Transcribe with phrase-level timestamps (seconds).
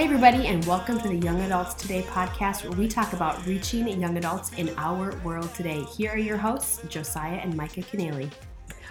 [0.00, 3.86] Hey, everybody, and welcome to the Young Adults Today podcast, where we talk about reaching
[4.00, 5.82] young adults in our world today.
[5.82, 8.30] Here are your hosts, Josiah and Micah Keneally.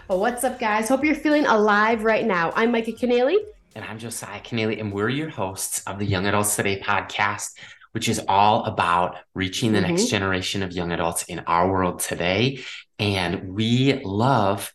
[0.08, 0.88] Well, what's up, guys?
[0.88, 2.54] Hope you're feeling alive right now.
[2.56, 3.38] I'm Micah Keneally.
[3.74, 7.58] And I'm Josiah Keneally, and we're your hosts of the Young Adults Today podcast,
[7.94, 9.96] which is all about reaching the mm-hmm.
[9.96, 12.64] next generation of young adults in our world today.
[13.00, 14.72] And we love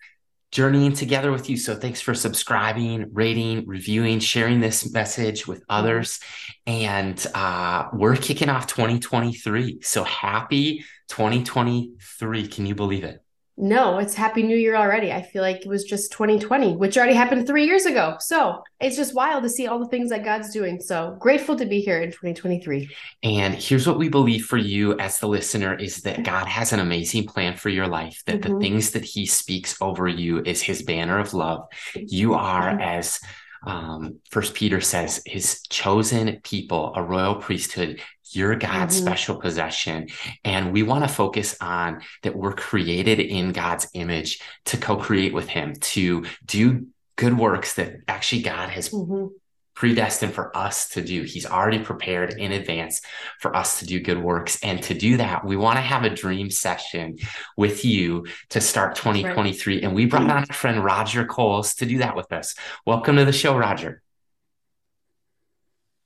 [0.54, 1.56] journeying together with you.
[1.56, 6.20] So thanks for subscribing, rating, reviewing, sharing this message with others.
[6.64, 9.80] And uh, we're kicking off 2023.
[9.82, 12.46] So happy 2023.
[12.46, 13.23] Can you believe it?
[13.56, 15.12] No, it's Happy New Year already.
[15.12, 18.16] I feel like it was just 2020, which already happened three years ago.
[18.18, 20.80] So it's just wild to see all the things that God's doing.
[20.80, 22.90] So grateful to be here in 2023.
[23.22, 26.80] And here's what we believe for you as the listener is that God has an
[26.80, 28.54] amazing plan for your life, that mm-hmm.
[28.54, 31.68] the things that He speaks over you is His banner of love.
[31.94, 32.80] You are mm-hmm.
[32.80, 33.20] as
[33.66, 38.00] um, First Peter says, his chosen people, a royal priesthood,
[38.30, 39.06] you're God's mm-hmm.
[39.06, 40.08] special possession.
[40.44, 45.32] And we want to focus on that we're created in God's image to co create
[45.32, 49.26] with Him, to do good works that actually God has mm-hmm.
[49.74, 51.22] Predestined for us to do.
[51.22, 53.00] He's already prepared in advance
[53.40, 54.58] for us to do good works.
[54.62, 57.18] And to do that, we want to have a dream session
[57.56, 59.74] with you to start 2023.
[59.74, 59.84] Right.
[59.84, 62.54] And we brought on our friend Roger Coles to do that with us.
[62.86, 64.02] Welcome to the show, Roger.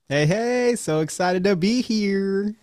[0.07, 2.55] Hey, hey, so excited to be here.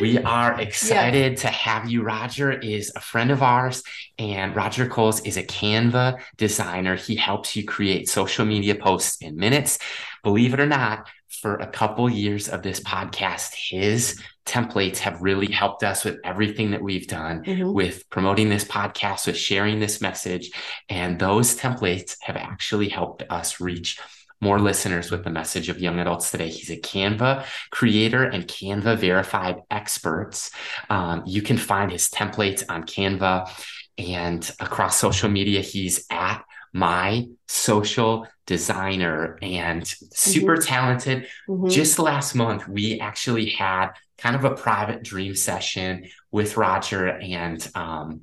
[0.00, 1.38] We are excited yeah.
[1.38, 2.02] to have you.
[2.02, 3.82] Roger is a friend of ours,
[4.18, 6.96] and Roger Coles is a Canva designer.
[6.96, 9.78] He helps you create social media posts in minutes.
[10.22, 11.08] Believe it or not,
[11.40, 16.72] for a couple years of this podcast, his templates have really helped us with everything
[16.72, 17.72] that we've done mm-hmm.
[17.72, 20.50] with promoting this podcast, with sharing this message.
[20.88, 23.98] And those templates have actually helped us reach
[24.40, 26.48] more listeners with the message of young adults today.
[26.48, 30.50] He's a Canva creator and Canva verified experts.
[30.88, 33.50] Um, you can find his templates on Canva
[33.98, 35.60] and across social media.
[35.60, 36.42] He's at
[36.72, 40.64] my social designer and super mm-hmm.
[40.64, 41.26] talented.
[41.48, 41.68] Mm-hmm.
[41.68, 47.66] Just last month, we actually had kind of a private dream session with Roger, and
[47.74, 48.22] um,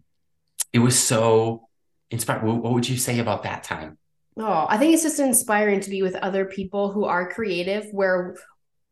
[0.72, 1.68] it was so
[2.10, 2.62] inspiring.
[2.62, 3.98] What would you say about that time?
[4.40, 8.36] Oh, I think it's just inspiring to be with other people who are creative, where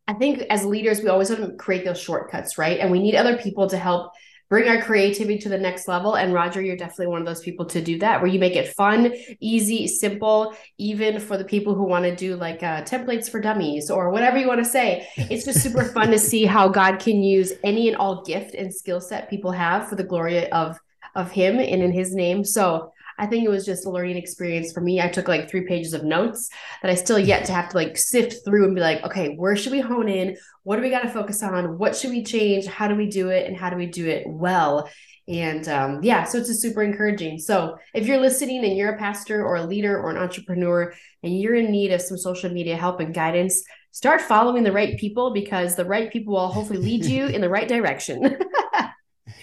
[0.08, 2.80] I think as leaders, we always want to create those shortcuts, right?
[2.80, 4.12] And we need other people to help
[4.50, 6.16] bring our creativity to the next level.
[6.16, 8.74] And Roger, you're definitely one of those people to do that, where you make it
[8.74, 13.40] fun, easy, simple, even for the people who want to do like uh, templates for
[13.40, 15.08] dummies or whatever you want to say.
[15.18, 18.74] It's just super fun to see how God can use any and all gift and
[18.74, 20.80] skill set people have for the glory of
[21.16, 22.44] of Him and in His name.
[22.44, 25.02] So I think it was just a learning experience for me.
[25.02, 26.50] I took like three pages of notes
[26.82, 29.56] that I still yet to have to like sift through and be like, okay, where
[29.56, 30.38] should we hone in?
[30.64, 31.78] What do we got to focus on?
[31.78, 32.66] What should we change?
[32.66, 33.48] How do we do it?
[33.48, 34.90] And how do we do it well?
[35.28, 37.40] And um, yeah, so it's a super encouraging.
[37.40, 40.94] So if you're listening and you're a pastor or a leader or an entrepreneur
[41.24, 45.00] and you're in need of some social media help and guidance, start following the right
[45.00, 48.38] people because the right people will hopefully lead you in the right direction.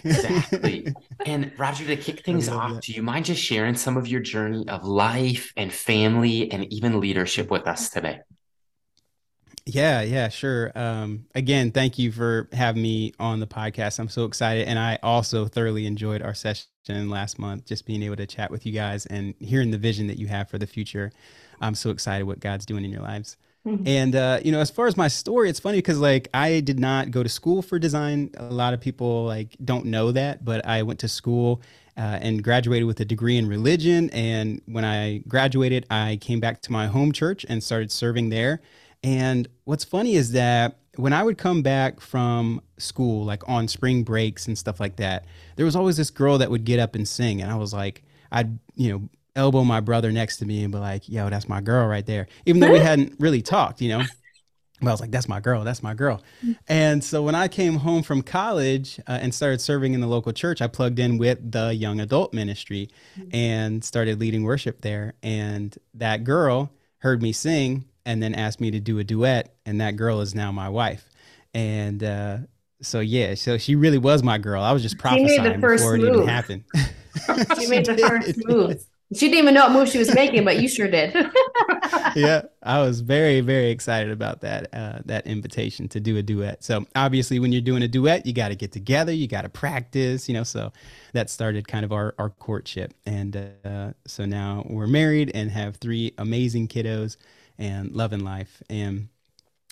[0.05, 0.95] Exactly.
[1.27, 2.83] and Roger, to kick things off, that.
[2.83, 7.01] do you mind just sharing some of your journey of life and family and even
[7.01, 8.21] leadership with us today?
[9.65, 10.73] Yeah, yeah, sure.
[10.75, 14.01] Um, again, thank you for having me on the podcast.
[14.01, 14.67] I'm so excited.
[14.67, 18.67] And I also thoroughly enjoyed our session last month, just being able to chat with
[18.67, 21.13] you guys and hearing the vision that you have for the future.
[21.61, 23.37] I'm so excited what God's doing in your lives.
[23.67, 23.87] Mm-hmm.
[23.87, 26.81] And uh, you know, as far as my story, it's funny because like I did
[26.81, 28.31] not go to school for design.
[28.37, 31.63] A lot of people like don't know that, but I went to school
[31.97, 34.11] uh, and graduated with a degree in religion.
[34.11, 38.61] And when I graduated, I came back to my home church and started serving there.
[39.05, 44.03] And what's funny is that when I would come back from school, like on spring
[44.03, 45.25] breaks and stuff like that,
[45.57, 48.03] there was always this girl that would get up and sing, and I was like,
[48.31, 51.61] I'd you know elbow my brother next to me and be like, yo, that's my
[51.61, 52.27] girl right there.
[52.47, 54.05] Even though we hadn't really talked, you know.
[54.81, 56.21] But I was like, that's my girl, that's my girl.
[56.67, 60.33] And so when I came home from college uh, and started serving in the local
[60.33, 62.91] church, I plugged in with the young adult ministry
[63.33, 65.15] and started leading worship there.
[65.23, 69.55] And that girl heard me sing and then asked me to do a duet.
[69.65, 71.09] And that girl is now my wife.
[71.55, 72.39] And uh,
[72.81, 74.65] so, yeah, so she really was my girl.
[74.65, 76.09] I was just prophesying before move.
[76.09, 76.65] it even happened.
[77.61, 78.85] she made the first move.
[79.15, 81.15] She didn't even know what move she was making, but you sure did.
[82.17, 86.65] yeah, I was very, very excited about that uh, that invitation to do a duet.
[86.65, 89.49] So obviously, when you're doing a duet, you got to get together, you got to
[89.49, 90.45] practice, you know.
[90.45, 90.73] So
[91.13, 95.77] that started kind of our our courtship, and uh, so now we're married and have
[95.77, 97.17] three amazing kiddos
[97.59, 98.63] and loving life.
[98.71, 99.09] And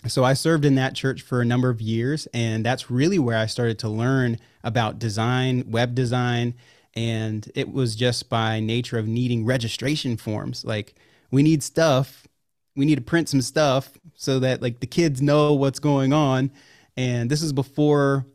[0.07, 3.37] so I served in that church for a number of years, and that's really where
[3.37, 6.55] I started to learn about design, web design,
[6.95, 10.65] and it was just by nature of needing registration forms.
[10.65, 10.95] Like
[11.31, 12.27] we need stuff,
[12.75, 16.51] we need to print some stuff so that like the kids know what's going on.
[16.97, 18.25] And this is before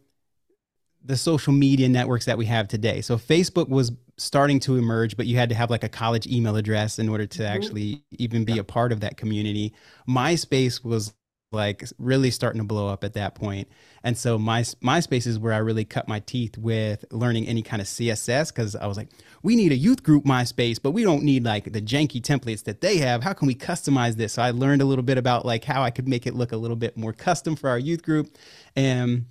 [1.05, 3.01] the social media networks that we have today.
[3.01, 6.57] So Facebook was starting to emerge, but you had to have like a college email
[6.57, 7.55] address in order to mm-hmm.
[7.55, 9.73] actually even be a part of that community.
[10.09, 11.15] MySpace was
[11.53, 13.69] like really starting to blow up at that point.
[14.03, 17.81] And so my MySpace is where I really cut my teeth with learning any kind
[17.81, 19.09] of CSS because I was like,
[19.43, 22.81] we need a youth group MySpace, but we don't need like the janky templates that
[22.81, 23.23] they have.
[23.23, 24.35] How can we customize this?
[24.35, 26.57] So I learned a little bit about like how I could make it look a
[26.57, 28.37] little bit more custom for our youth group.
[28.75, 29.27] And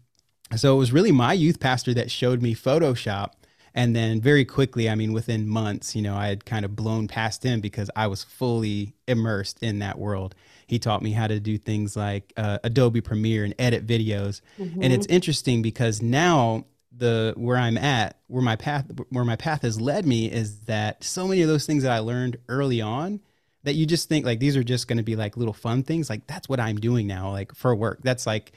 [0.56, 3.32] so it was really my youth pastor that showed me Photoshop.
[3.74, 7.10] And then very quickly, I mean, within months, you know, I had kind of blown
[7.10, 10.34] past him because I was fully immersed in that world.
[10.66, 14.42] He taught me how to do things like uh, Adobe Premiere and edit videos.
[14.60, 14.82] Mm-hmm.
[14.82, 16.66] And it's interesting because now
[16.98, 21.04] the where I'm at, where my path where my path has led me is that
[21.04, 23.20] so many of those things that I learned early on
[23.64, 26.10] that you just think like these are just going to be like little fun things
[26.10, 28.00] like that's what I'm doing now like for work.
[28.04, 28.54] That's like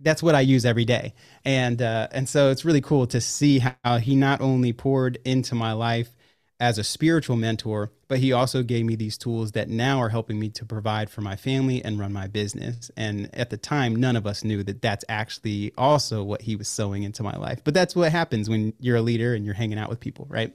[0.00, 1.14] that's what I use every day.
[1.44, 5.54] And uh, and so it's really cool to see how he not only poured into
[5.54, 6.13] my life
[6.60, 10.38] as a spiritual mentor, but he also gave me these tools that now are helping
[10.38, 12.90] me to provide for my family and run my business.
[12.96, 16.68] And at the time, none of us knew that that's actually also what he was
[16.68, 17.62] sowing into my life.
[17.64, 20.54] But that's what happens when you're a leader and you're hanging out with people, right?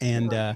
[0.00, 0.54] And uh,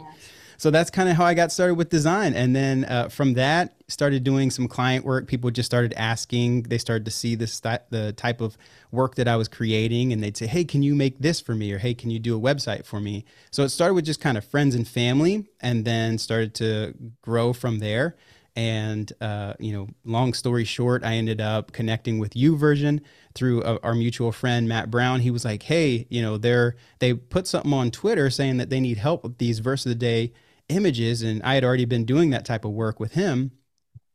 [0.56, 2.34] so that's kind of how I got started with design.
[2.34, 5.26] And then uh, from that, started doing some client work.
[5.26, 6.64] People just started asking.
[6.64, 8.56] They started to see this the type of
[8.90, 11.72] work that I was creating, and they'd say, "Hey, can you make this for me?"
[11.72, 14.38] or "Hey, can you do a website for me?" So it started with just kind
[14.38, 18.16] of friends and family, and then started to grow from there.
[18.56, 23.00] And uh, you know, long story short, I ended up connecting with YouVersion
[23.34, 25.20] through a, our mutual friend Matt Brown.
[25.20, 28.80] He was like, "Hey, you know, they're they put something on Twitter saying that they
[28.80, 30.32] need help with these verse of the day
[30.68, 33.52] images and I had already been doing that type of work with him.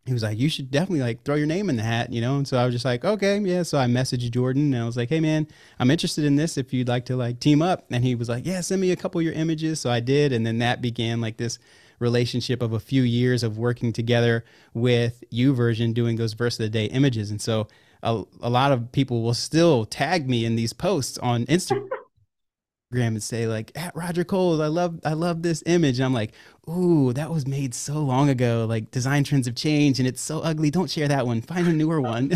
[0.06, 2.38] He was like, you should definitely like throw your name in the hat, you know?
[2.38, 3.62] And so I was just like, okay, yeah.
[3.62, 5.48] So I messaged Jordan and I was like, hey man,
[5.78, 7.86] I'm interested in this if you'd like to like team up.
[7.92, 9.80] And he was like, yeah, send me a couple of your images.
[9.80, 10.34] So I did.
[10.34, 11.60] And then that began like this
[12.00, 14.44] relationship of a few years of working together
[14.74, 17.32] with YouVersion doing those verse of the day images.
[17.32, 17.68] And so
[18.02, 21.90] a, a lot of people will still tag me in these posts on Instagram
[22.92, 26.00] and say like at Roger Coles, I love I love this image.
[26.00, 26.34] And I'm like,
[26.70, 28.66] ooh, that was made so long ago.
[28.68, 30.70] Like design trends have changed and it's so ugly.
[30.70, 31.42] Don't share that one.
[31.42, 32.32] Find a newer one.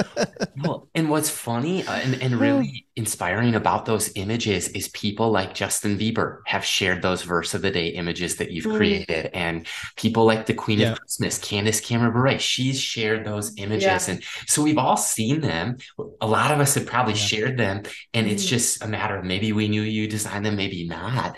[0.62, 5.54] well, and what's funny uh, and, and really inspiring about those images is people like
[5.54, 8.76] Justin Bieber have shared those verse of the day images that you've mm.
[8.76, 9.30] created.
[9.34, 9.66] And
[9.96, 10.92] people like the Queen yeah.
[10.92, 14.08] of Christmas, Candace Cameron Bure, she's shared those images.
[14.08, 14.14] Yeah.
[14.14, 15.78] And so we've all seen them.
[16.20, 17.20] A lot of us have probably yeah.
[17.20, 17.82] shared them.
[18.12, 18.30] And mm.
[18.30, 21.36] it's just a matter of maybe we knew you designed them, maybe not.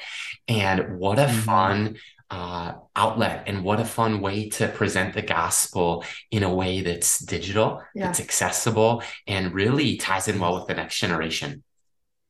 [0.49, 1.41] And what a mm-hmm.
[1.41, 1.97] fun
[2.31, 7.21] uh, outlet and what a fun way to present the gospel in a way that's
[7.25, 8.07] digital, yeah.
[8.07, 11.63] that's accessible, and really ties in well with the next generation.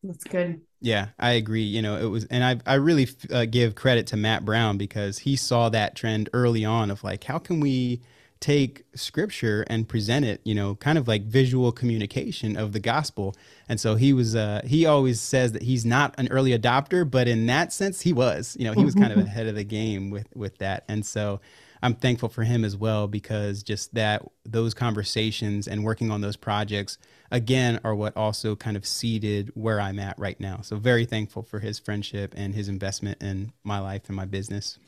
[0.02, 0.60] That's good.
[0.80, 1.62] Yeah, I agree.
[1.62, 5.18] You know, it was, and I I really uh, give credit to Matt Brown because
[5.18, 8.02] he saw that trend early on of like, how can we
[8.40, 13.34] take scripture and present it, you know, kind of like visual communication of the gospel.
[13.68, 17.28] And so he was, uh, he always says that he's not an early adopter, but
[17.28, 20.10] in that sense, he was, you know, he was kind of ahead of the game
[20.10, 20.84] with, with that.
[20.88, 21.40] And so
[21.82, 26.36] I'm thankful for him as well, because just that, those conversations and working on those
[26.36, 26.98] projects
[27.30, 30.60] again are what also kind of seeded where I'm at right now.
[30.62, 34.78] So very thankful for his friendship and his investment in my life and my business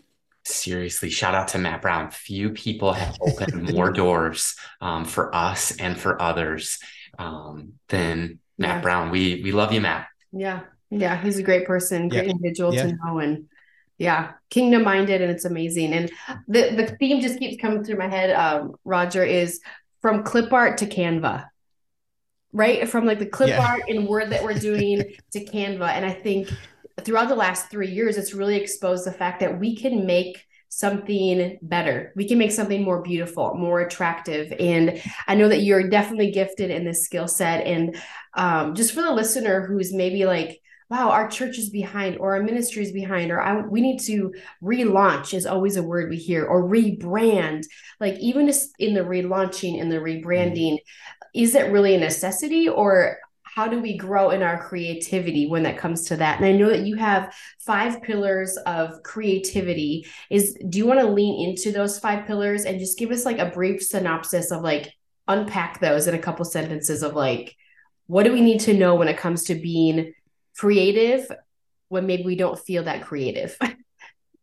[0.49, 2.11] seriously shout out to matt brown.
[2.11, 6.79] Few people have opened more doors um, for us and for others
[7.19, 8.81] um, than matt yeah.
[8.81, 9.11] brown.
[9.11, 10.09] We we love you matt.
[10.33, 10.61] Yeah.
[10.91, 12.31] Yeah he's a great person great yeah.
[12.31, 12.85] individual yeah.
[12.85, 13.47] to know and
[13.99, 15.93] yeah kingdom minded and it's amazing.
[15.93, 16.11] And
[16.47, 19.61] the the theme just keeps coming through my head um, roger is
[20.01, 21.47] from clip art to canva
[22.53, 22.89] right?
[22.89, 25.89] From like the clip art and word that we're doing to canva.
[25.89, 26.49] And i think
[27.05, 31.59] throughout the last three years, it's really exposed the fact that we can make something
[31.63, 32.13] better.
[32.15, 34.53] We can make something more beautiful, more attractive.
[34.59, 37.67] And I know that you're definitely gifted in this skill set.
[37.67, 37.97] And
[38.35, 42.43] um, just for the listener who's maybe like, wow, our church is behind or our
[42.43, 46.47] ministry is behind, or I, we need to relaunch is always a word we hear,
[46.47, 47.65] or rebrand.
[48.01, 50.79] Like even in the relaunching and the rebranding,
[51.35, 53.19] is it really a necessity or
[53.59, 56.69] how do we grow in our creativity when that comes to that and i know
[56.69, 61.99] that you have five pillars of creativity is do you want to lean into those
[61.99, 64.93] five pillars and just give us like a brief synopsis of like
[65.29, 67.55] unpack those in a couple sentences of like,
[68.07, 70.15] what do we need to know when it comes to being
[70.57, 71.31] creative
[71.89, 73.57] when maybe we don't feel that creative?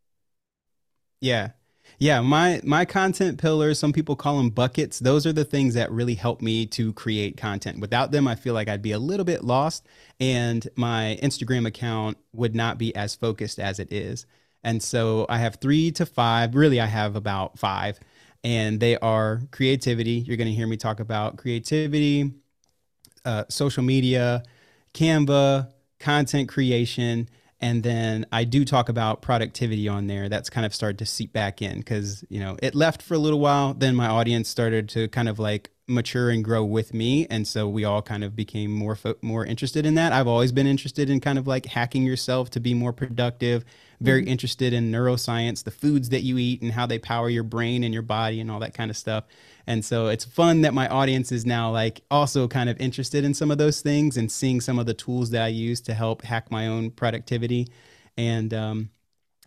[1.20, 1.50] yeah.
[1.98, 5.00] Yeah, my my content pillars, some people call them buckets.
[5.00, 7.80] Those are the things that really help me to create content.
[7.80, 9.86] Without them, I feel like I'd be a little bit lost
[10.20, 14.26] and my Instagram account would not be as focused as it is.
[14.64, 18.00] And so I have 3 to 5, really I have about 5
[18.44, 20.24] and they are creativity.
[20.28, 22.32] You're going to hear me talk about creativity,
[23.24, 24.44] uh, social media,
[24.94, 27.30] Canva, content creation,
[27.66, 30.30] and then I do talk about productivity on there.
[30.30, 33.18] That's kind of started to seep back in because you know it left for a
[33.18, 33.74] little while.
[33.74, 37.68] Then my audience started to kind of like mature and grow with me, and so
[37.68, 40.14] we all kind of became more fo- more interested in that.
[40.14, 43.66] I've always been interested in kind of like hacking yourself to be more productive
[44.02, 44.30] very mm-hmm.
[44.32, 47.94] interested in neuroscience, the foods that you eat and how they power your brain and
[47.94, 49.24] your body and all that kind of stuff.
[49.68, 53.34] And so it's fun that my audience is now like also kind of interested in
[53.34, 56.22] some of those things and seeing some of the tools that I use to help
[56.24, 57.68] hack my own productivity.
[58.18, 58.90] And um,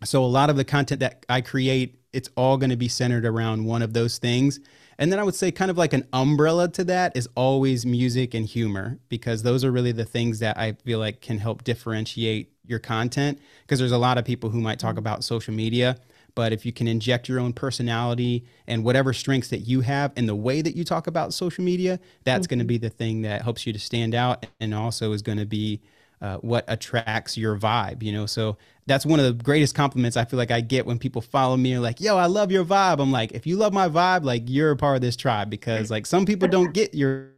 [0.04, 3.24] so a lot of the content that I create, it's all going to be centered
[3.24, 4.60] around one of those things.
[5.00, 8.34] And then I would say, kind of like an umbrella to that, is always music
[8.34, 12.52] and humor, because those are really the things that I feel like can help differentiate
[12.68, 13.38] your content.
[13.62, 14.98] Because there's a lot of people who might talk mm-hmm.
[14.98, 15.96] about social media,
[16.34, 20.26] but if you can inject your own personality and whatever strengths that you have in
[20.26, 22.50] the way that you talk about social media, that's mm-hmm.
[22.50, 25.38] going to be the thing that helps you to stand out and also is going
[25.38, 25.80] to be
[26.20, 28.26] uh, what attracts your vibe, you know?
[28.26, 28.56] So
[28.87, 31.72] that's one of the greatest compliments I feel like I get when people follow me
[31.72, 33.00] and like, yo, I love your vibe.
[33.00, 35.90] I'm like, if you love my vibe, like you're a part of this tribe because
[35.90, 37.30] like some people don't get your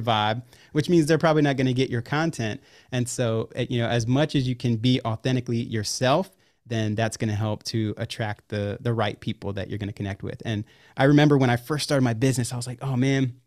[0.00, 2.60] vibe, which means they're probably not going to get your content.
[2.92, 6.30] And so, eh, you know, as much as you can be authentically yourself,
[6.66, 9.94] then that's going to help to attract the the right people that you're going to
[9.94, 10.42] connect with.
[10.44, 10.64] And
[10.96, 13.40] I remember when I first started my business, I was like, oh man,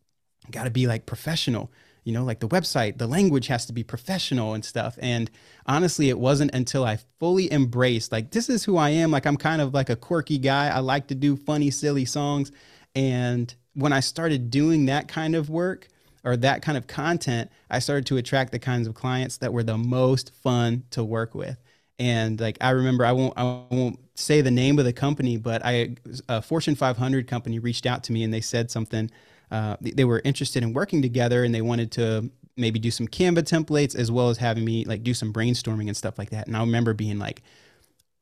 [0.48, 1.72] I got to be like professional
[2.10, 4.98] you know, like the website, the language has to be professional and stuff.
[5.00, 5.30] And
[5.68, 9.12] honestly, it wasn't until I fully embraced, like, this is who I am.
[9.12, 10.70] Like, I'm kind of like a quirky guy.
[10.70, 12.52] I like to do funny, silly songs.
[12.96, 15.88] And when I started doing that kind of work
[16.24, 19.64] or that kind of content, I started to attract the kinds of clients that were
[19.64, 21.58] the most fun to work with.
[21.98, 25.62] And like I remember, I won't I won't say the name of the company, but
[25.66, 25.96] I
[26.28, 29.10] a Fortune 500 company reached out to me and they said something
[29.52, 33.40] uh, they were interested in working together and they wanted to maybe do some Canva
[33.40, 36.48] templates as well as having me like do some brainstorming and stuff like that.
[36.48, 37.42] And I remember being like,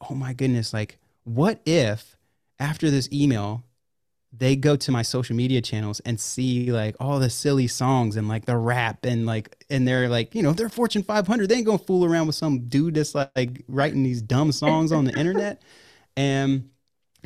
[0.10, 2.16] oh my goodness, like, what if
[2.60, 3.64] after this email,
[4.34, 8.28] they go to my social media channels and see like all the silly songs and
[8.28, 11.66] like the rap and like and they're like you know they're fortune 500 they ain't
[11.66, 15.14] gonna fool around with some dude that's like, like writing these dumb songs on the
[15.14, 15.62] internet.
[16.20, 16.72] And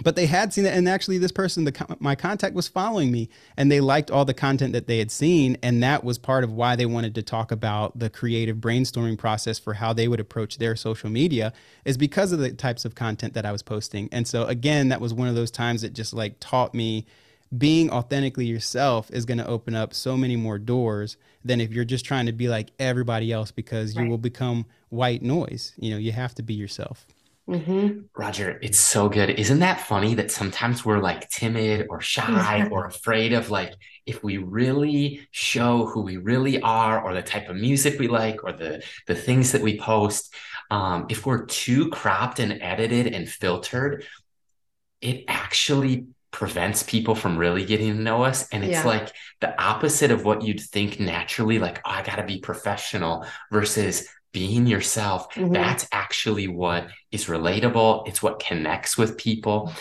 [0.03, 3.29] but they had seen it and actually this person the my contact was following me
[3.57, 6.51] and they liked all the content that they had seen and that was part of
[6.51, 10.57] why they wanted to talk about the creative brainstorming process for how they would approach
[10.57, 11.53] their social media
[11.85, 14.09] is because of the types of content that I was posting.
[14.11, 17.05] And so again that was one of those times that just like taught me
[17.57, 21.83] being authentically yourself is going to open up so many more doors than if you're
[21.83, 25.73] just trying to be like everybody else because you will become white noise.
[25.77, 27.05] You know you have to be yourself
[27.51, 27.99] Mm-hmm.
[28.15, 29.29] Roger, it's so good.
[29.31, 33.73] Isn't that funny that sometimes we're like timid or shy or afraid of like
[34.05, 38.45] if we really show who we really are or the type of music we like
[38.45, 40.33] or the the things that we post,
[40.69, 44.05] um, if we're too cropped and edited and filtered,
[45.01, 48.47] it actually prevents people from really getting to know us.
[48.53, 48.85] And it's yeah.
[48.85, 54.07] like the opposite of what you'd think naturally, like, oh, I gotta be professional versus
[54.31, 55.53] being yourself mm-hmm.
[55.53, 59.71] that's actually what is relatable it's what connects with people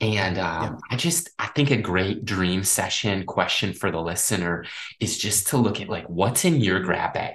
[0.00, 0.76] and um, yeah.
[0.90, 4.64] i just i think a great dream session question for the listener
[5.00, 7.34] is just to look at like what's in your grab bag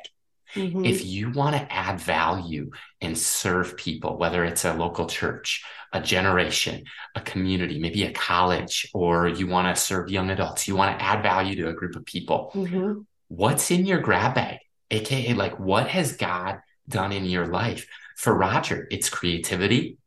[0.56, 0.86] mm-hmm.
[0.86, 6.02] if you want to add value and serve people whether it's a local church a
[6.02, 6.84] generation
[7.16, 11.06] a community maybe a college or you want to serve young adults you want to
[11.06, 13.00] add value to a group of people mm-hmm.
[13.28, 14.58] what's in your grab bag
[14.94, 17.88] aka like what has God done in your life?
[18.16, 19.98] For Roger, it's creativity,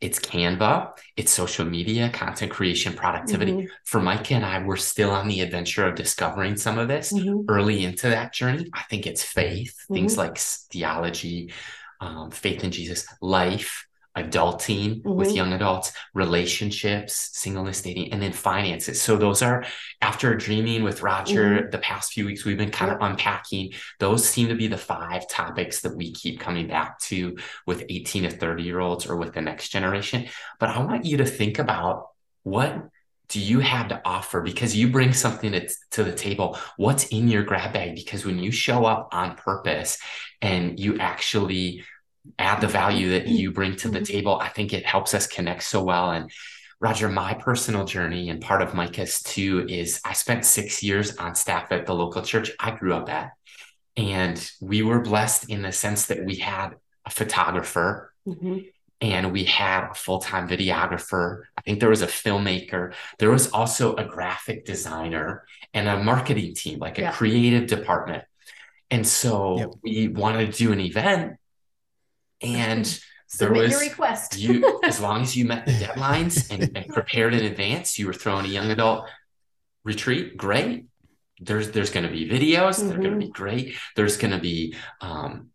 [0.00, 3.52] it's Canva, it's social media, content creation, productivity.
[3.52, 3.66] Mm-hmm.
[3.84, 7.42] For Micah and I, we're still on the adventure of discovering some of this mm-hmm.
[7.48, 8.70] early into that journey.
[8.72, 9.94] I think it's faith, mm-hmm.
[9.94, 11.52] things like theology,
[12.00, 13.87] um, faith in Jesus, life,
[14.18, 15.14] adulting mm-hmm.
[15.14, 19.00] with young adults, relationships, singleness, dating, and then finances.
[19.00, 19.64] So those are
[20.00, 21.70] after dreaming with Roger mm-hmm.
[21.70, 23.72] the past few weeks, we've been kind of unpacking.
[23.98, 28.24] Those seem to be the five topics that we keep coming back to with 18
[28.24, 30.28] to 30 year olds or with the next generation.
[30.58, 32.08] But I want you to think about
[32.42, 32.88] what
[33.28, 34.40] do you have to offer?
[34.40, 36.58] Because you bring something to, to the table.
[36.76, 37.94] What's in your grab bag?
[37.94, 39.98] Because when you show up on purpose
[40.40, 41.84] and you actually
[42.38, 44.12] add the value that you bring to the mm-hmm.
[44.12, 46.10] table, I think it helps us connect so well.
[46.10, 46.30] And
[46.80, 51.34] Roger, my personal journey and part of Micah's too is I spent six years on
[51.34, 53.32] staff at the local church I grew up at.
[53.96, 58.58] And we were blessed in the sense that we had a photographer mm-hmm.
[59.00, 61.42] and we had a full time videographer.
[61.56, 62.94] I think there was a filmmaker.
[63.18, 65.44] There was also a graphic designer
[65.74, 67.12] and a marketing team, like a yeah.
[67.12, 68.22] creative department.
[68.90, 69.70] And so yep.
[69.82, 71.38] we wanted to do an event
[72.42, 73.00] and
[73.38, 74.38] there was your request.
[74.38, 78.12] you as long as you met the deadlines and, and prepared in advance, you were
[78.12, 79.08] throwing a young adult
[79.84, 80.36] retreat.
[80.36, 80.86] Great.
[81.40, 82.78] There's there's going to be videos.
[82.78, 82.88] Mm-hmm.
[82.88, 83.76] They're going to be great.
[83.96, 85.50] There's going to be um,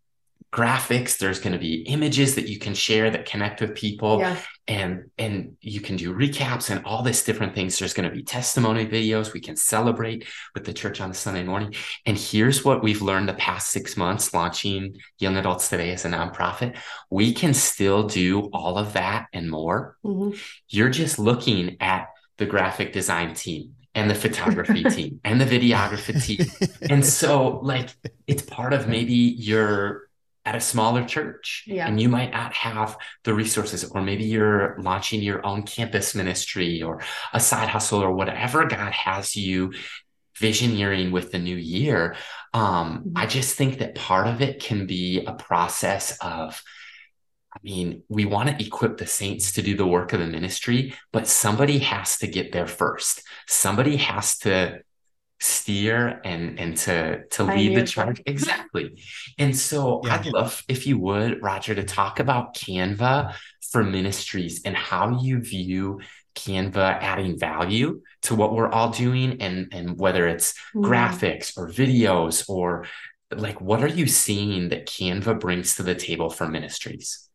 [0.54, 4.36] graphics there's going to be images that you can share that connect with people yeah.
[4.68, 8.22] and and you can do recaps and all this different things there's going to be
[8.22, 11.74] testimony videos we can celebrate with the church on the sunday morning
[12.06, 16.08] and here's what we've learned the past six months launching young adults today as a
[16.08, 16.78] nonprofit
[17.10, 20.38] we can still do all of that and more mm-hmm.
[20.68, 26.22] you're just looking at the graphic design team and the photography team and the videography
[26.24, 26.70] team.
[26.90, 27.90] And so like
[28.26, 30.03] it's part of maybe your
[30.44, 31.86] at a smaller church yeah.
[31.86, 36.82] and you might not have the resources or maybe you're launching your own campus ministry
[36.82, 37.00] or
[37.32, 39.72] a side hustle or whatever god has you
[40.38, 42.16] visioneering with the new year
[42.52, 43.16] um, mm-hmm.
[43.16, 46.62] i just think that part of it can be a process of
[47.54, 50.94] I mean, we want to equip the saints to do the work of the ministry,
[51.12, 53.22] but somebody has to get there first.
[53.46, 54.80] Somebody has to
[55.40, 59.02] steer and and to to lead the charge exactly
[59.38, 60.14] and so yeah.
[60.14, 63.34] i'd love if you would roger to talk about canva
[63.70, 66.00] for ministries and how you view
[66.34, 70.84] canva adding value to what we're all doing and and whether it's mm.
[70.84, 72.86] graphics or videos or
[73.30, 77.28] like what are you seeing that canva brings to the table for ministries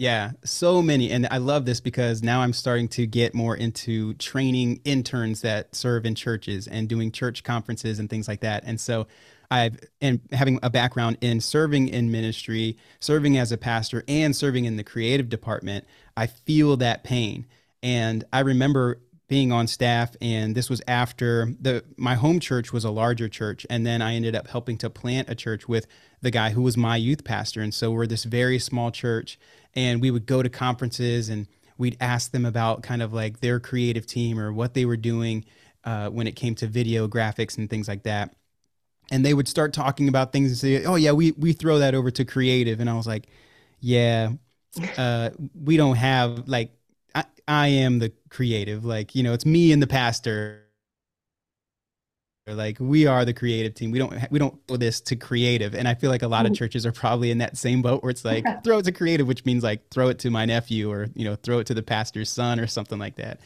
[0.00, 1.10] yeah, so many.
[1.10, 5.74] And I love this because now I'm starting to get more into training interns that
[5.74, 8.62] serve in churches and doing church conferences and things like that.
[8.64, 9.06] And so
[9.50, 14.64] I've and having a background in serving in ministry, serving as a pastor and serving
[14.64, 15.84] in the creative department,
[16.16, 17.46] I feel that pain.
[17.82, 22.84] And I remember being on staff and this was after the my home church was
[22.84, 25.86] a larger church and then I ended up helping to plant a church with
[26.20, 29.38] the guy who was my youth pastor and so we're this very small church
[29.74, 31.46] and we would go to conferences and
[31.78, 35.44] we'd ask them about kind of like their creative team or what they were doing
[35.84, 38.34] uh, when it came to video graphics and things like that
[39.10, 41.94] and they would start talking about things and say oh yeah we we throw that
[41.94, 43.28] over to creative and I was like
[43.80, 44.30] yeah
[44.96, 46.72] uh, we don't have like
[47.14, 48.84] I, I am the creative.
[48.84, 50.59] Like, you know, it's me and the pastor.
[52.46, 53.90] Like we are the creative team.
[53.90, 55.74] We don't we don't throw this to creative.
[55.74, 56.58] And I feel like a lot of mm-hmm.
[56.58, 59.44] churches are probably in that same boat where it's like throw it to creative, which
[59.44, 62.30] means like throw it to my nephew or you know throw it to the pastor's
[62.30, 63.40] son or something like that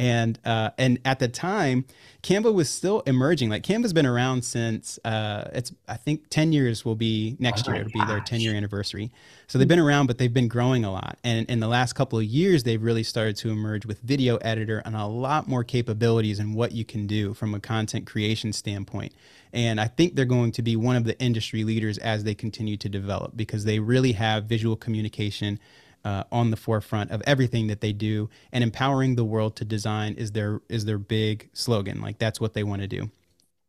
[0.00, 1.84] and uh, and at the time
[2.22, 3.50] canva was still emerging.
[3.50, 7.72] Like canva's been around since uh, it's i think 10 years will be next oh
[7.72, 7.82] year.
[7.82, 9.12] It'll be their 10 year anniversary.
[9.46, 11.18] So they've been around but they've been growing a lot.
[11.22, 14.78] And in the last couple of years they've really started to emerge with video editor
[14.86, 19.12] and a lot more capabilities and what you can do from a content creation standpoint.
[19.52, 22.78] And i think they're going to be one of the industry leaders as they continue
[22.78, 25.60] to develop because they really have visual communication
[26.04, 30.14] uh, on the forefront of everything that they do, and empowering the world to design
[30.14, 32.00] is their is their big slogan.
[32.00, 33.10] Like that's what they want to do.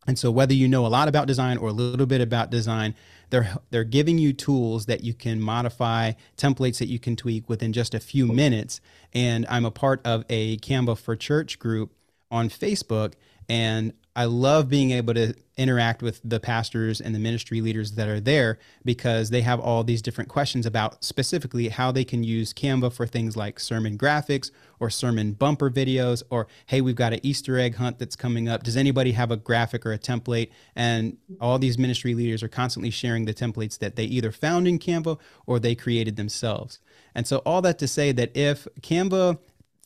[0.08, 2.96] And so whether you know a lot about design or a little bit about design,
[3.30, 7.74] they're they're giving you tools that you can modify, templates that you can tweak within
[7.74, 8.82] just a few minutes.
[9.14, 11.94] And I'm a part of a Canva for Church group
[12.32, 13.14] on Facebook
[13.50, 18.10] and I love being able to interact with the pastors and the ministry leaders that
[18.10, 22.54] are there because they have all these different questions about specifically how they can use
[22.54, 27.20] Canva for things like sermon graphics or sermon bumper videos or hey we've got an
[27.24, 28.64] Easter egg hunt that's coming up.
[28.64, 30.50] Does anybody have a graphic or a template?
[30.76, 34.80] And all these ministry leaders are constantly sharing the templates that they either found in
[34.80, 36.80] Canva or they created themselves.
[37.14, 39.38] And so all that to say that if Canva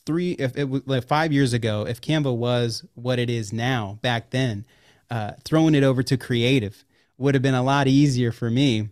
[0.05, 3.97] three if it was like five years ago if canva was what it is now
[4.01, 4.65] back then
[5.09, 6.83] uh, throwing it over to creative
[7.17, 8.89] would have been a lot easier for me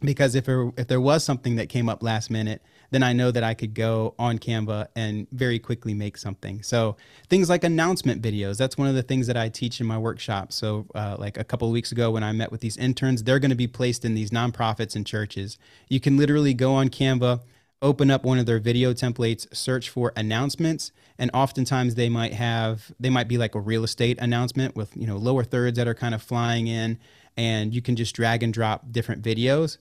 [0.00, 3.30] because if there, if there was something that came up last minute then i know
[3.30, 6.62] that i could go on canva and very quickly make something.
[6.62, 6.96] So
[7.28, 10.52] things like announcement videos that's one of the things that i teach in my workshop
[10.52, 13.38] so uh, like a couple of weeks ago when i met with these interns they're
[13.38, 15.58] going to be placed in these nonprofits and churches.
[15.88, 17.40] You can literally go on canva
[17.80, 22.92] open up one of their video templates, search for announcements, and oftentimes they might have
[22.98, 25.94] they might be like a real estate announcement with you know lower thirds that are
[25.94, 26.98] kind of flying in,
[27.36, 29.78] and you can just drag and drop different videos.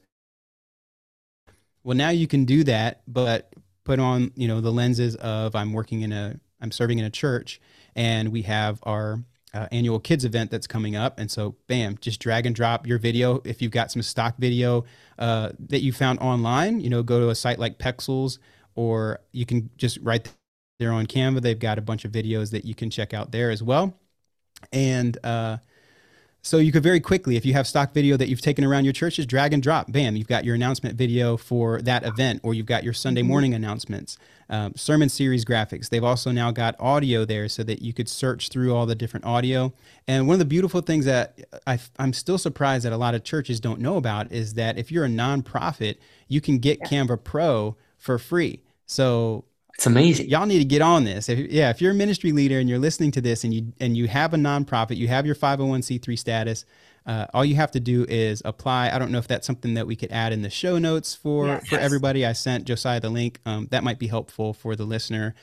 [1.83, 5.73] Well, now you can do that, but put on you know the lenses of I'm
[5.73, 7.61] working in a I'm serving in a church,
[7.95, 9.21] and we have our
[9.57, 11.19] uh, annual kids event that's coming up.
[11.19, 13.41] And so, bam, just drag and drop your video.
[13.43, 14.85] If you've got some stock video
[15.17, 18.37] uh, that you found online, you know, go to a site like Pexels,
[18.75, 20.31] or you can just write
[20.77, 21.41] there on Canva.
[21.41, 23.97] They've got a bunch of videos that you can check out there as well.
[24.71, 25.57] And uh,
[26.47, 28.93] so you could very quickly, if you have stock video that you've taken around your
[28.93, 29.91] church, just drag and drop.
[29.91, 33.27] Bam, you've got your announcement video for that event, or you've got your Sunday mm-hmm.
[33.27, 34.17] morning announcements,
[34.49, 35.89] um, sermon series graphics.
[35.89, 39.25] They've also now got audio there so that you could search through all the different
[39.25, 39.73] audio.
[40.07, 43.25] And one of the beautiful things that I, am still surprised that a lot of
[43.25, 45.97] churches don't know about is that if you're a nonprofit,
[46.29, 46.87] you can get yeah.
[46.87, 48.63] Canva Pro for free.
[48.85, 49.43] So
[49.77, 50.27] it's amazing.
[50.27, 51.29] Y'all need to get on this.
[51.29, 53.95] If, yeah, if you're a ministry leader and you're listening to this and you and
[53.95, 56.65] you have a nonprofit, you have your 501c3 status,
[57.05, 58.89] uh, all you have to do is apply.
[58.89, 61.45] I don't know if that's something that we could add in the show notes for
[61.45, 61.67] yes.
[61.67, 62.25] for everybody.
[62.25, 63.39] I sent Josiah the link.
[63.45, 65.35] Um, that might be helpful for the listener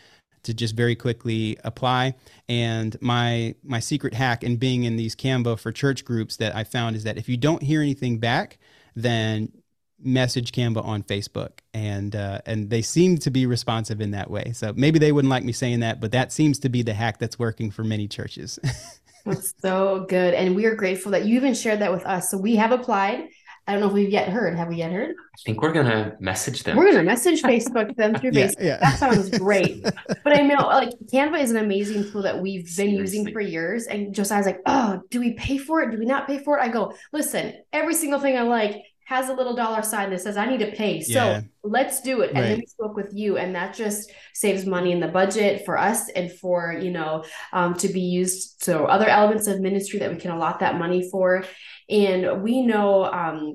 [0.43, 2.17] to just very quickly apply.
[2.49, 6.65] And my my secret hack in being in these Canva for church groups that I
[6.65, 8.59] found is that if you don't hear anything back,
[8.97, 9.53] then
[10.01, 14.53] message Canva on Facebook, and uh, and they seem to be responsive in that way.
[14.53, 17.19] So maybe they wouldn't like me saying that, but that seems to be the hack
[17.19, 18.59] that's working for many churches.
[19.25, 22.31] that's so good, and we are grateful that you even shared that with us.
[22.31, 23.29] So we have applied.
[23.67, 24.59] I don't know if we've yet heard.
[24.59, 25.11] Have we yet heard?
[25.13, 26.77] I think we're gonna message them.
[26.77, 28.63] We're gonna message Facebook them through yeah, Facebook.
[28.63, 28.77] Yeah.
[28.77, 29.83] That sounds great.
[30.23, 33.01] but I know like Canva is an amazing tool that we've been Seriously.
[33.01, 33.87] using for years.
[33.87, 35.91] And Josiah's like, oh, do we pay for it?
[35.91, 36.61] Do we not pay for it?
[36.61, 40.37] I go, listen, every single thing I like has a little dollar sign that says
[40.37, 41.01] I need to pay.
[41.01, 41.41] So yeah.
[41.63, 42.31] let's do it.
[42.31, 42.49] And right.
[42.49, 46.09] then we spoke with you, and that just saves money in the budget for us
[46.11, 48.63] and for you know um, to be used.
[48.63, 51.45] So other elements of ministry that we can allot that money for.
[51.89, 53.55] And we know um,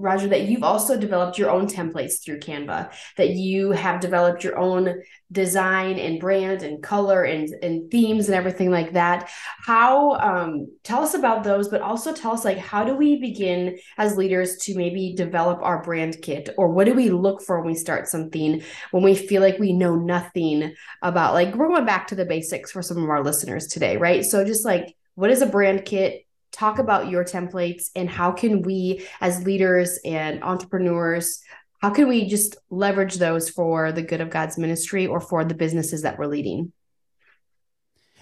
[0.00, 4.58] Roger, that you've also developed your own templates through Canva, that you have developed your
[4.58, 9.30] own design and brand and color and, and themes and everything like that.
[9.64, 13.78] How, um, tell us about those, but also tell us, like, how do we begin
[13.98, 16.48] as leaders to maybe develop our brand kit?
[16.56, 19.72] Or what do we look for when we start something when we feel like we
[19.72, 23.66] know nothing about, like, we're going back to the basics for some of our listeners
[23.66, 24.24] today, right?
[24.24, 26.24] So, just like, what is a brand kit?
[26.52, 31.42] Talk about your templates and how can we as leaders and entrepreneurs
[31.80, 35.54] how can we just leverage those for the good of god's ministry or for the
[35.54, 36.72] businesses that we're leading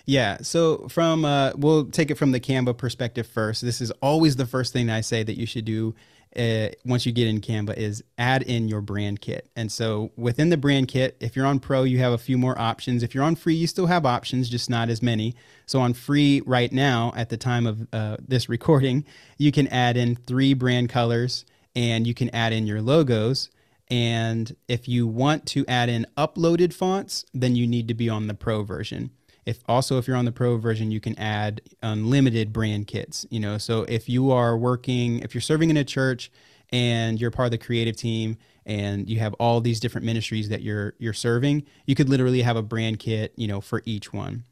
[0.08, 0.38] yeah.
[0.40, 3.60] So from uh, we'll take it from the Canva perspective first.
[3.60, 5.94] This is always the first thing I say that you should do
[6.38, 9.50] uh, once you get in Canva is add in your brand kit.
[9.56, 12.58] And so within the brand kit, if you're on Pro, you have a few more
[12.58, 13.02] options.
[13.02, 15.34] If you're on free, you still have options, just not as many.
[15.66, 19.04] So on free right now, at the time of uh, this recording,
[19.36, 23.50] you can add in three brand colors and you can add in your logos.
[23.90, 28.26] And if you want to add in uploaded fonts, then you need to be on
[28.26, 29.10] the Pro version.
[29.48, 33.26] If also if you're on the pro version, you can add unlimited brand kits.
[33.30, 36.30] You know, so if you are working, if you're serving in a church
[36.70, 40.60] and you're part of the creative team and you have all these different ministries that
[40.60, 44.44] you're you're serving, you could literally have a brand kit, you know, for each one.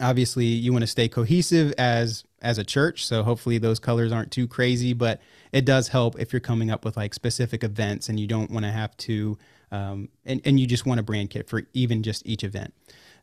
[0.00, 4.32] Obviously, you want to stay cohesive as as a church, so hopefully those colors aren't
[4.32, 5.20] too crazy, but
[5.52, 8.64] it does help if you're coming up with like specific events and you don't want
[8.64, 9.38] to have to
[9.70, 12.72] um, and, and you just want a brand kit for even just each event.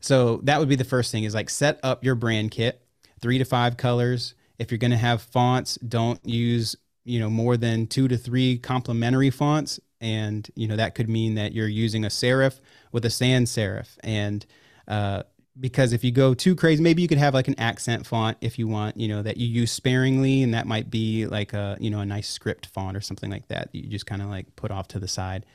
[0.03, 2.81] So that would be the first thing is like set up your brand kit,
[3.21, 4.35] three to five colors.
[4.59, 8.57] If you're going to have fonts, don't use, you know, more than two to three
[8.57, 9.79] complementary fonts.
[10.01, 12.59] And, you know, that could mean that you're using a serif
[12.91, 13.97] with a sans serif.
[14.03, 14.45] And,
[14.89, 15.23] uh,
[15.57, 18.59] because if you go too crazy, maybe you could have like an accent font if
[18.59, 21.89] you want, you know, that you use sparingly, and that might be like a, you
[21.89, 23.71] know, a nice script font or something like that.
[23.71, 25.45] that you just kind of like put off to the side.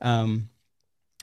[0.00, 0.48] Um,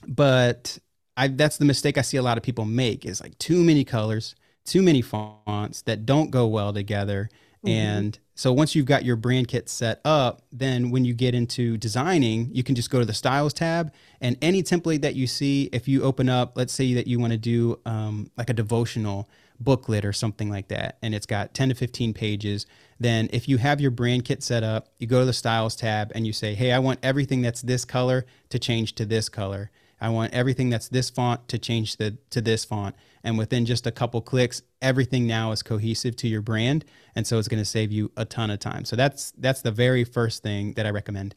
[0.07, 0.77] but
[1.19, 3.83] I that's the mistake I see a lot of people make is like too many
[3.83, 7.29] colors, too many fonts that don't go well together.
[7.65, 7.67] Mm-hmm.
[7.67, 11.75] And so once you've got your brand kit set up, then when you get into
[11.75, 15.69] designing, you can just go to the styles tab and any template that you see,
[15.73, 19.29] if you open up, let's say that you want to do um, like a devotional
[19.59, 22.65] booklet or something like that, and it's got 10 to 15 pages,
[22.97, 26.13] then if you have your brand kit set up, you go to the styles tab
[26.15, 29.69] and you say, hey, I want everything that's this color to change to this color.
[30.01, 32.95] I want everything that's this font to change the, to this font.
[33.23, 36.85] And within just a couple clicks, everything now is cohesive to your brand.
[37.15, 38.85] And so it's going to save you a ton of time.
[38.85, 41.35] So that's, that's the very first thing that I recommend.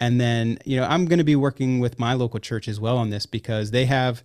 [0.00, 2.98] And then, you know, I'm going to be working with my local church as well
[2.98, 4.22] on this because they have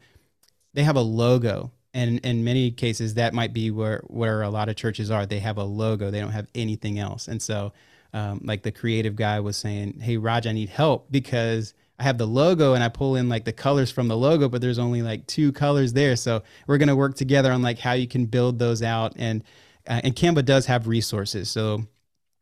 [0.73, 4.69] they have a logo and in many cases that might be where where a lot
[4.69, 7.73] of churches are they have a logo they don't have anything else and so
[8.13, 12.17] um, like the creative guy was saying hey raj i need help because i have
[12.17, 15.01] the logo and i pull in like the colors from the logo but there's only
[15.01, 16.15] like two colors there.
[16.15, 19.13] So we're going to work together on like how you can build those out.
[19.17, 19.43] And
[19.87, 21.49] uh, and canva does have resources.
[21.49, 21.83] So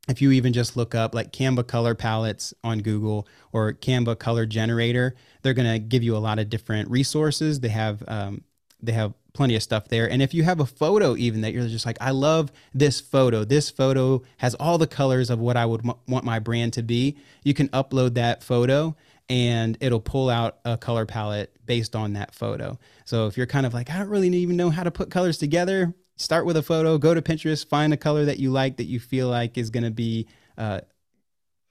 [0.07, 4.45] if you even just look up like Canva color palettes on Google or Canva color
[4.45, 7.59] generator, they're going to give you a lot of different resources.
[7.59, 8.43] They have um,
[8.81, 10.09] they have plenty of stuff there.
[10.09, 13.45] And if you have a photo, even that you're just like, I love this photo.
[13.45, 17.17] This photo has all the colors of what I would want my brand to be.
[17.43, 18.97] You can upload that photo
[19.29, 22.79] and it'll pull out a color palette based on that photo.
[23.05, 25.37] So if you're kind of like, I don't really even know how to put colors
[25.37, 28.85] together, start with a photo, go to Pinterest, find a color that you like that
[28.85, 30.81] you feel like is going to be uh,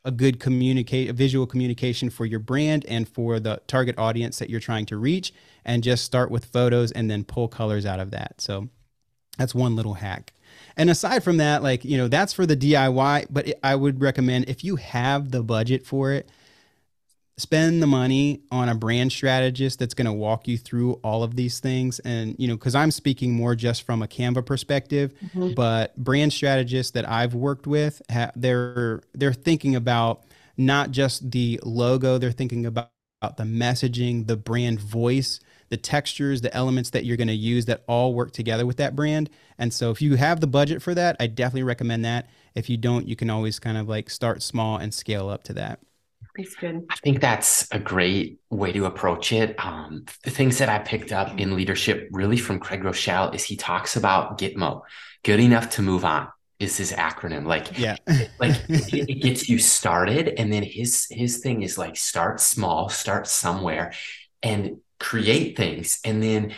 [0.07, 4.49] a good communicate a visual communication for your brand and for the target audience that
[4.49, 8.13] you're trying to reach and just start with photos and then pull colors out of
[8.13, 8.41] that.
[8.41, 8.69] So
[9.37, 10.33] that's one little hack.
[10.77, 14.49] And aside from that like you know that's for the diy but i would recommend
[14.49, 16.29] if you have the budget for it
[17.39, 21.37] spend the money on a brand strategist that's going to walk you through all of
[21.37, 21.99] these things.
[22.01, 25.55] And you know because i'm speaking more just from a canva perspective mm-hmm.
[25.55, 30.25] but brand strategists that i've worked with ha- they're they're thinking about
[30.57, 36.41] not just the logo they're thinking about, about the messaging the brand voice the textures
[36.41, 39.29] the elements that you're going to use that all work together with that brand.
[39.59, 42.29] And so if you have the budget for that i definitely recommend that.
[42.55, 45.53] If you don't you can always kind of like start small and scale up to
[45.55, 45.81] that
[46.37, 46.87] that's good.
[46.91, 49.55] I think that's a great way to approach it.
[49.59, 53.57] Um, the things that I picked up in leadership really from Craig Groeschel, is he
[53.57, 54.83] talks about Gitmo,
[55.25, 57.47] good enough to move on is his acronym.
[57.47, 57.97] Like, yeah,
[58.39, 60.29] like it, it gets you started.
[60.29, 63.93] And then his, his thing is like, start small, start somewhere
[64.43, 65.99] and create things.
[66.05, 66.55] And then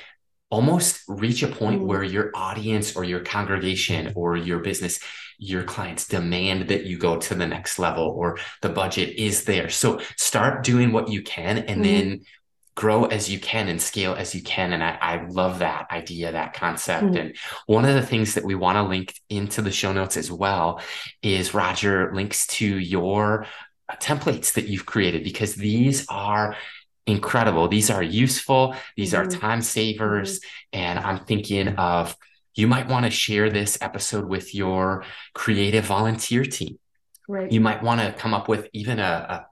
[0.51, 1.87] almost reach a point mm.
[1.87, 5.01] where your audience or your congregation or your business
[5.39, 9.69] your clients demand that you go to the next level or the budget is there
[9.69, 11.85] so start doing what you can and mm.
[11.85, 12.21] then
[12.75, 16.33] grow as you can and scale as you can and i, I love that idea
[16.33, 17.21] that concept mm.
[17.21, 20.31] and one of the things that we want to link into the show notes as
[20.31, 20.81] well
[21.23, 23.47] is roger links to your
[23.97, 26.57] templates that you've created because these are
[27.09, 27.69] incredible.
[27.69, 29.27] These are useful, these mm-hmm.
[29.27, 30.41] are time savers.
[30.41, 30.79] Mm-hmm.
[30.79, 32.15] And I'm thinking of
[32.59, 36.77] you might want to share this episode with your creative volunteer team.
[37.29, 37.53] Right.
[37.53, 39.47] You might want to come up with even a, a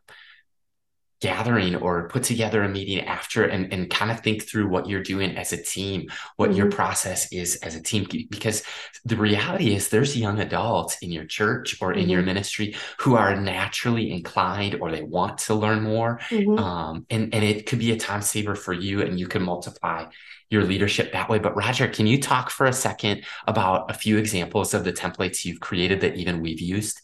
[1.21, 5.05] gathering or put together a meeting after and, and kind of think through what you're
[5.05, 6.59] doing as a team, what mm-hmm.
[6.59, 8.07] your process is as a team.
[8.29, 8.65] Because
[9.05, 12.11] the reality is there's young adults in your church or in mm-hmm.
[12.11, 16.19] your ministry who are naturally inclined or they want to learn more.
[16.29, 16.59] Mm-hmm.
[16.59, 20.07] Um, and, and it could be a time saver for you and you can multiply
[20.51, 21.39] your leadership that way.
[21.39, 25.45] But Roger, can you talk for a second about a few examples of the templates
[25.45, 27.01] you've created that even we've used?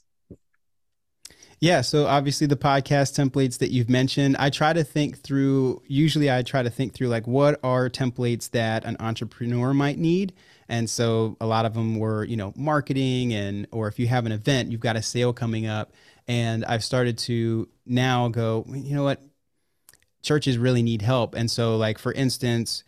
[1.62, 6.28] Yeah, so obviously the podcast templates that you've mentioned, I try to think through, usually
[6.28, 10.32] I try to think through like what are templates that an entrepreneur might need.
[10.68, 14.26] And so a lot of them were, you know, marketing and or if you have
[14.26, 15.92] an event, you've got a sale coming up
[16.26, 19.22] and I've started to now go, you know what?
[20.22, 21.36] Churches really need help.
[21.36, 22.82] And so like for instance,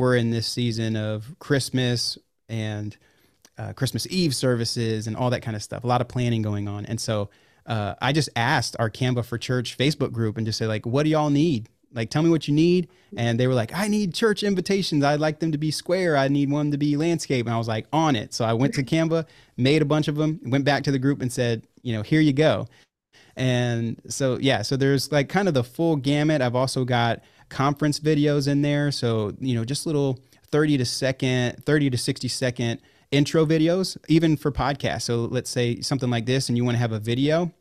[0.00, 2.16] we're in this season of Christmas
[2.48, 2.96] and
[3.58, 5.84] uh, Christmas Eve services and all that kind of stuff.
[5.84, 6.86] A lot of planning going on.
[6.86, 7.28] And so
[7.66, 11.02] uh, I just asked our Canva for Church Facebook group and just say like, what
[11.02, 11.68] do y'all need?
[11.92, 12.88] Like, tell me what you need.
[13.14, 15.04] And they were like, I need church invitations.
[15.04, 16.16] I'd like them to be square.
[16.16, 17.44] I need one to be landscape.
[17.44, 18.32] And I was like, on it.
[18.32, 19.26] So I went to Canva,
[19.58, 22.22] made a bunch of them, went back to the group and said, you know, here
[22.22, 22.68] you go.
[23.36, 26.40] And so, yeah, so there's like kind of the full gamut.
[26.40, 28.90] I've also got conference videos in there.
[28.90, 30.18] So, you know, just little
[30.50, 35.02] 30 to second, 30 to 60 second intro videos, even for podcasts.
[35.02, 37.52] So let's say something like this, and you want to have a video,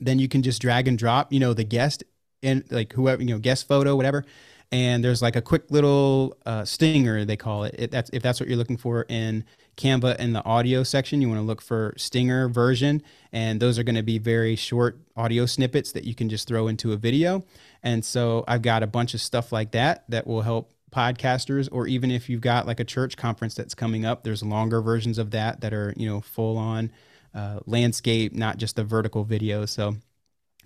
[0.00, 2.04] then you can just drag and drop, you know, the guest
[2.42, 4.24] and like whoever, you know, guest photo, whatever.
[4.70, 7.74] And there's like a quick little uh, stinger, they call it.
[7.78, 7.90] it.
[7.90, 9.44] That's if that's what you're looking for in
[9.78, 11.22] Canva in the audio section.
[11.22, 13.02] You want to look for stinger version,
[13.32, 16.68] and those are going to be very short audio snippets that you can just throw
[16.68, 17.44] into a video.
[17.82, 21.86] And so I've got a bunch of stuff like that that will help podcasters or
[21.86, 25.30] even if you've got like a church conference that's coming up there's longer versions of
[25.32, 26.90] that that are you know full on
[27.34, 29.94] uh, landscape not just the vertical video so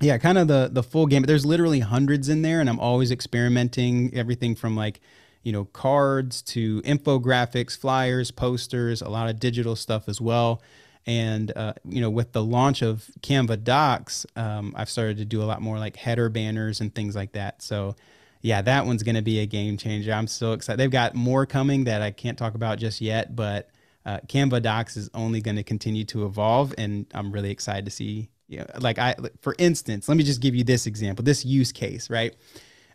[0.01, 2.81] yeah kind of the the full game But there's literally hundreds in there and i'm
[2.81, 5.01] always experimenting everything from like
[5.43, 10.63] you know cards to infographics flyers posters a lot of digital stuff as well
[11.07, 15.43] And uh, you know, with the launch of Canva Docs, um, I've started to do
[15.43, 17.61] a lot more like header banners and things like that.
[17.63, 17.97] So,
[18.41, 20.13] yeah, that one's going to be a game changer.
[20.13, 20.79] I'm so excited.
[20.79, 23.69] They've got more coming that I can't talk about just yet, but
[24.07, 27.91] uh, Canva Docs is only going to continue to evolve, and I'm really excited to
[27.91, 28.31] see.
[28.49, 31.73] You know, like I, for instance, let me just give you this example, this use
[31.73, 32.35] case, right?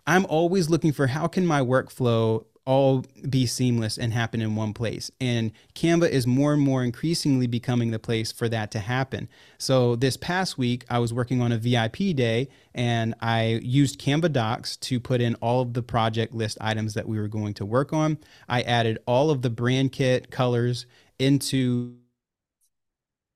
[0.06, 4.74] I'm always looking for how can my workflow all be seamless and happen in one
[4.74, 5.10] place.
[5.22, 9.30] And Canva is more and more increasingly becoming the place for that to happen.
[9.58, 14.34] So this past week, I was working on a VIP day and I used Canva
[14.34, 17.66] Docs to put in all of the project list items that we were going to
[17.66, 18.18] work on.
[18.50, 20.86] I added all of the brand kit colors
[21.18, 21.96] into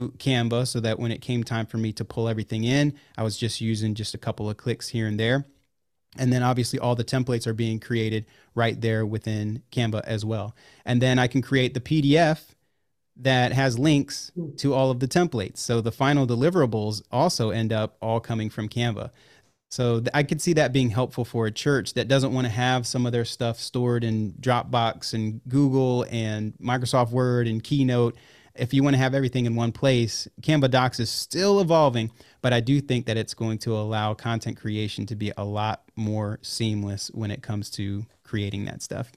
[0.10, 3.38] Canva so that when it came time for me to pull everything in, I was
[3.38, 5.46] just using just a couple of clicks here and there.
[6.18, 10.56] And then obviously all the templates are being created right there within Canva as well.
[10.86, 12.50] And then I can create the PDF
[13.16, 15.58] that has links to all of the templates.
[15.58, 19.12] So the final deliverables also end up all coming from Canva.
[19.70, 22.86] So I could see that being helpful for a church that doesn't want to have
[22.86, 28.18] some of their stuff stored in Dropbox and Google and Microsoft Word and Keynote
[28.56, 32.12] if you want to have everything in one place, Canva Docs is still evolving,
[32.42, 35.84] but I do think that it's going to allow content creation to be a lot
[35.96, 39.12] more seamless when it comes to creating that stuff.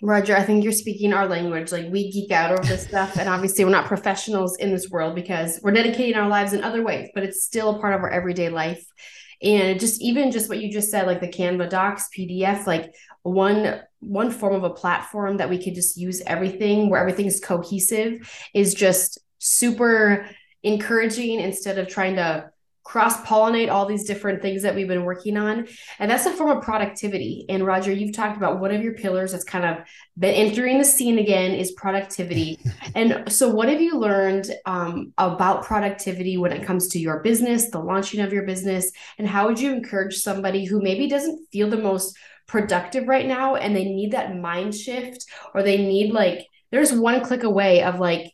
[0.00, 1.72] Roger, I think you're speaking our language.
[1.72, 5.16] Like we geek out over this stuff, and obviously we're not professionals in this world
[5.16, 8.10] because we're dedicating our lives in other ways, but it's still a part of our
[8.10, 8.84] everyday life.
[9.42, 13.80] And just even just what you just said, like the Canva Docs PDF, like one
[14.00, 18.74] one form of a platform that we could just use everything where everything's cohesive is
[18.74, 20.28] just super
[20.62, 22.50] encouraging instead of trying to
[22.88, 25.68] cross pollinate all these different things that we've been working on.
[25.98, 27.44] And that's a form of productivity.
[27.50, 30.86] And Roger, you've talked about one of your pillars that's kind of been entering the
[30.86, 32.58] scene again is productivity.
[32.94, 37.68] and so, what have you learned um, about productivity when it comes to your business,
[37.68, 38.90] the launching of your business?
[39.18, 43.56] And how would you encourage somebody who maybe doesn't feel the most productive right now
[43.56, 48.00] and they need that mind shift or they need like, there's one click away of
[48.00, 48.32] like,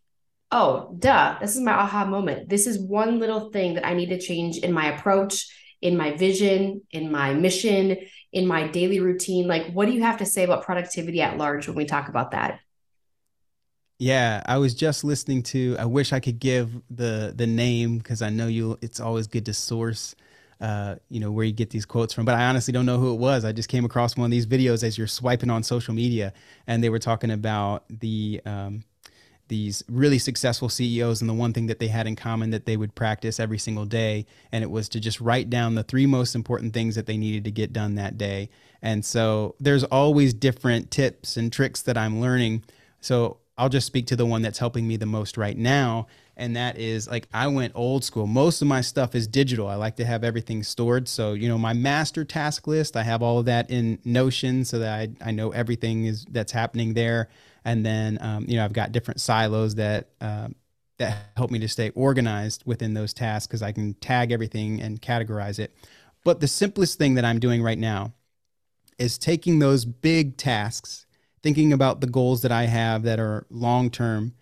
[0.54, 2.48] oh, duh, this is my aha moment.
[2.48, 5.48] This is one little thing that I need to change in my approach,
[5.82, 7.96] in my vision, in my mission,
[8.32, 9.48] in my daily routine.
[9.48, 12.30] Like, what do you have to say about productivity at large when we talk about
[12.30, 12.60] that?
[13.98, 15.76] Yeah, I was just listening to.
[15.78, 18.78] I wish I could give the the name because I know you.
[18.80, 20.14] It's always good to source,
[20.60, 22.24] uh, you know, where you get these quotes from.
[22.24, 23.44] But I honestly don't know who it was.
[23.44, 26.32] I just came across one of these videos as you're swiping on social media,
[26.66, 28.82] and they were talking about the um,
[29.54, 32.76] these really successful CEOs, and the one thing that they had in common that they
[32.76, 36.34] would practice every single day, and it was to just write down the three most
[36.34, 38.50] important things that they needed to get done that day.
[38.82, 42.64] And so there's always different tips and tricks that I'm learning.
[43.00, 46.08] So I'll just speak to the one that's helping me the most right now.
[46.36, 48.26] And that is like I went old school.
[48.26, 49.68] Most of my stuff is digital.
[49.68, 51.08] I like to have everything stored.
[51.08, 54.80] So, you know, my master task list, I have all of that in Notion so
[54.80, 57.28] that I, I know everything is that's happening there
[57.64, 60.48] and then um, you know I've got different silos that uh,
[60.98, 65.00] that help me to stay organized within those tasks because I can tag everything and
[65.00, 65.74] categorize it.
[66.24, 68.12] But the simplest thing that I'm doing right now
[68.98, 71.06] is taking those big tasks,
[71.42, 74.34] thinking about the goals that I have that are long term,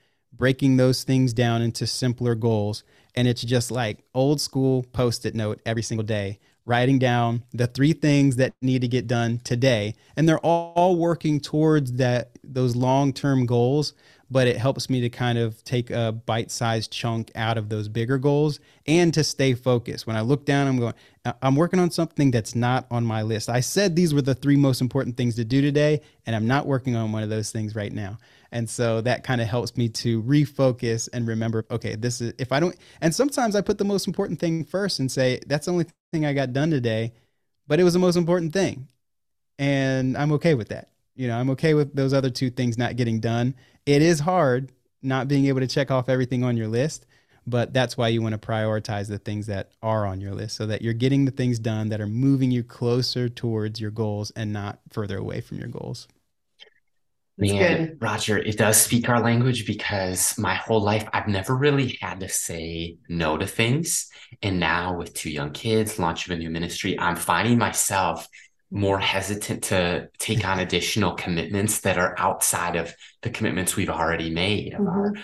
[0.43, 2.83] breaking those things down into simpler goals,
[3.15, 7.93] and it's just like old school post-it note every single day writing down the three
[7.93, 9.95] things that need to get done today.
[10.17, 13.95] And they're all working towards that those long-term goals
[14.33, 18.17] but it helps me to kind of take a bite-sized chunk out of those bigger
[18.17, 20.07] goals and to stay focused.
[20.07, 20.95] When i look down i'm going
[21.43, 23.51] i'm working on something that's not on my list.
[23.51, 26.67] I said these were the three most important things to do today and i'm not
[26.67, 28.19] working on one of those things right now
[28.53, 32.53] and so that kind of helps me to refocus and remember, okay, this is if
[32.53, 35.73] I don't, and sometimes I put the most important thing first and say, that's the
[35.73, 37.15] only thing I got done today,
[37.67, 38.89] but it was the most important thing.
[39.59, 40.91] And I'm okay with that.
[41.15, 43.55] You know, I'm okay with those other two things not getting done.
[43.87, 44.71] It is hard
[45.03, 47.07] not being able to check off everything on your list,
[47.47, 50.67] but that's why you want to prioritize the things that are on your list so
[50.67, 54.53] that you're getting the things done that are moving you closer towards your goals and
[54.53, 56.07] not further away from your goals.
[57.51, 62.21] Man, Roger, it does speak our language because my whole life I've never really had
[62.21, 64.09] to say no to things.
[64.43, 68.29] And now with two young kids, launch of a new ministry, I'm finding myself
[68.71, 74.31] more hesitant to take on additional commitments that are outside of the commitments we've already
[74.31, 74.89] made of mm-hmm.
[74.89, 75.15] our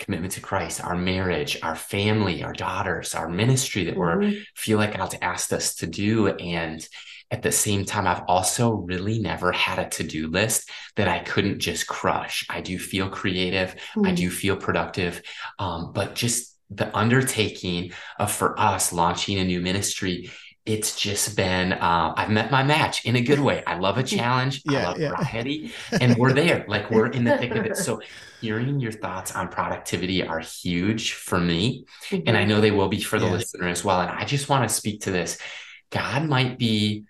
[0.00, 4.30] commitment to Christ, our marriage, our family, our daughters, our ministry that mm-hmm.
[4.30, 6.26] we're feel like God's asked us to do.
[6.28, 6.86] And
[7.32, 11.20] at the same time, I've also really never had a to do list that I
[11.20, 12.46] couldn't just crush.
[12.50, 14.06] I do feel creative, mm-hmm.
[14.06, 15.22] I do feel productive,
[15.58, 20.30] um, but just the undertaking of for us launching a new ministry
[20.64, 23.64] it's just been uh, I've met my match in a good way.
[23.66, 24.62] I love a challenge.
[24.64, 25.16] yeah, I love yeah.
[25.16, 26.64] variety, and we're there.
[26.68, 27.76] Like we're in the thick of it.
[27.76, 28.00] So
[28.40, 32.28] hearing your thoughts on productivity are huge for me, mm-hmm.
[32.28, 33.32] and I know they will be for the yes.
[33.32, 34.02] listener as well.
[34.02, 35.36] And I just want to speak to this.
[35.90, 37.06] God might be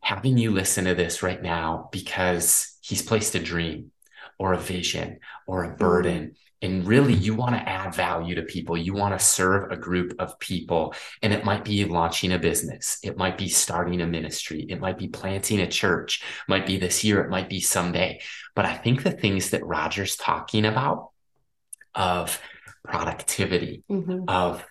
[0.00, 3.90] having you listen to this right now because He's placed a dream
[4.38, 6.34] or a vision or a burden.
[6.62, 8.76] And really you want to add value to people.
[8.76, 10.94] You want to serve a group of people.
[11.22, 12.98] And it might be launching a business.
[13.04, 14.66] It might be starting a ministry.
[14.68, 16.22] It might be planting a church.
[16.22, 17.22] It might be this year.
[17.22, 18.20] It might be someday.
[18.54, 21.10] But i think the things that roger's talking about
[21.94, 22.40] of
[22.84, 24.24] productivity mm-hmm.
[24.28, 24.64] of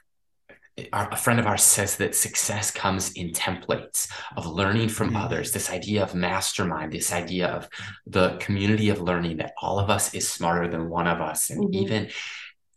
[0.94, 5.18] our, a friend of ours says that success comes in templates of learning from mm-hmm.
[5.18, 7.68] others this idea of mastermind this idea of
[8.06, 11.64] the community of learning that all of us is smarter than one of us and
[11.64, 11.74] mm-hmm.
[11.74, 12.10] even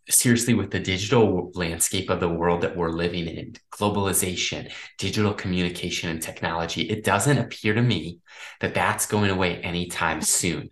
[0.09, 6.09] seriously with the digital landscape of the world that we're living in globalization digital communication
[6.09, 8.19] and technology it doesn't appear to me
[8.59, 10.69] that that's going away anytime soon.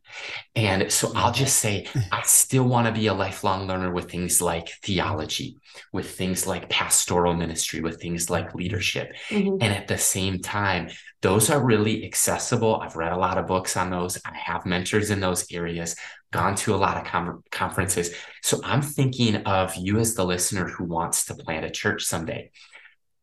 [0.56, 4.42] And so i'll just say i still want to be a lifelong learner with things
[4.42, 5.58] like theology
[5.94, 9.14] with things like pastoral ministry with things like leadership.
[9.30, 9.58] Mm-hmm.
[9.62, 10.90] and at the same time
[11.22, 12.80] those are really accessible.
[12.80, 14.18] I've read a lot of books on those.
[14.26, 15.96] I have mentors in those areas
[16.32, 18.14] gone to a lot of com- conferences.
[18.42, 22.52] So I'm thinking of you as the listener who wants to plant a church someday.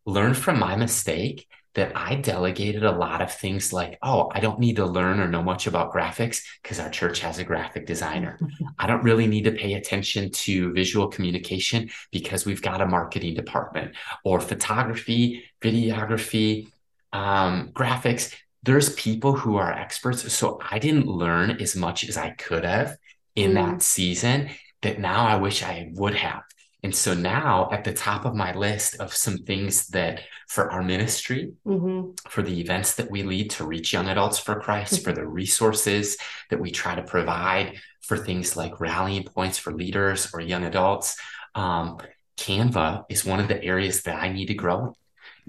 [0.04, 1.46] Learn from my mistake
[1.76, 5.28] that I delegated a lot of things like, oh, I don't need to learn or
[5.28, 8.38] know much about graphics because our church has a graphic designer.
[8.78, 13.34] I don't really need to pay attention to visual communication because we've got a marketing
[13.34, 13.94] department
[14.24, 16.68] or photography, videography,
[17.12, 18.34] um, graphics
[18.66, 20.30] there's people who are experts.
[20.32, 22.96] So I didn't learn as much as I could have
[23.34, 23.54] in mm.
[23.54, 24.50] that season
[24.82, 26.42] that now I wish I would have.
[26.82, 30.82] And so now at the top of my list of some things that for our
[30.82, 32.10] ministry, mm-hmm.
[32.28, 35.04] for the events that we lead to reach young adults for Christ, mm-hmm.
[35.04, 36.16] for the resources
[36.50, 41.16] that we try to provide for things like rallying points for leaders or young adults,
[41.54, 41.98] um,
[42.36, 44.94] Canva is one of the areas that I need to grow.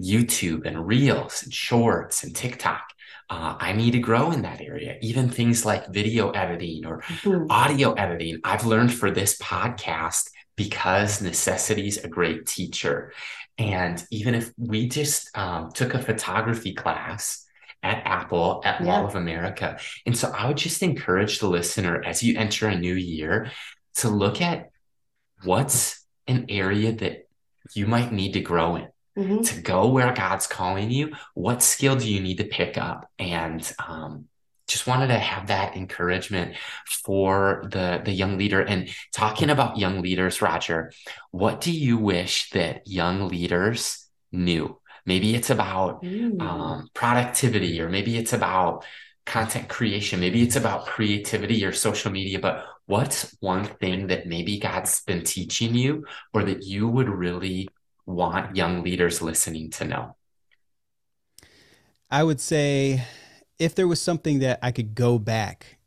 [0.00, 2.82] YouTube and Reels and Shorts and TikTok
[3.30, 4.96] uh, I need to grow in that area.
[5.02, 7.46] Even things like video editing or mm-hmm.
[7.50, 13.12] audio editing, I've learned for this podcast because necessity is a great teacher.
[13.58, 17.44] And even if we just um, took a photography class
[17.82, 18.86] at Apple at yeah.
[18.86, 19.78] Mall of America.
[20.06, 23.50] And so I would just encourage the listener as you enter a new year
[23.96, 24.70] to look at
[25.44, 27.28] what's an area that
[27.74, 28.88] you might need to grow in
[29.18, 29.42] mm-hmm.
[29.42, 33.10] to go where God's calling you, what skill do you need to pick up?
[33.18, 34.26] And um,
[34.68, 36.54] just wanted to have that encouragement
[37.04, 38.60] for the the young leader.
[38.60, 40.92] And talking about young leaders, Roger,
[41.30, 44.78] what do you wish that young leaders knew?
[45.06, 46.40] Maybe it's about mm.
[46.40, 48.84] um, productivity, or maybe it's about
[49.24, 52.38] content creation, maybe it's about creativity or social media.
[52.38, 56.04] But what's one thing that maybe God's been teaching you,
[56.34, 57.68] or that you would really
[58.08, 60.16] want young leaders listening to know?
[62.10, 63.04] I would say
[63.58, 65.78] if there was something that I could go back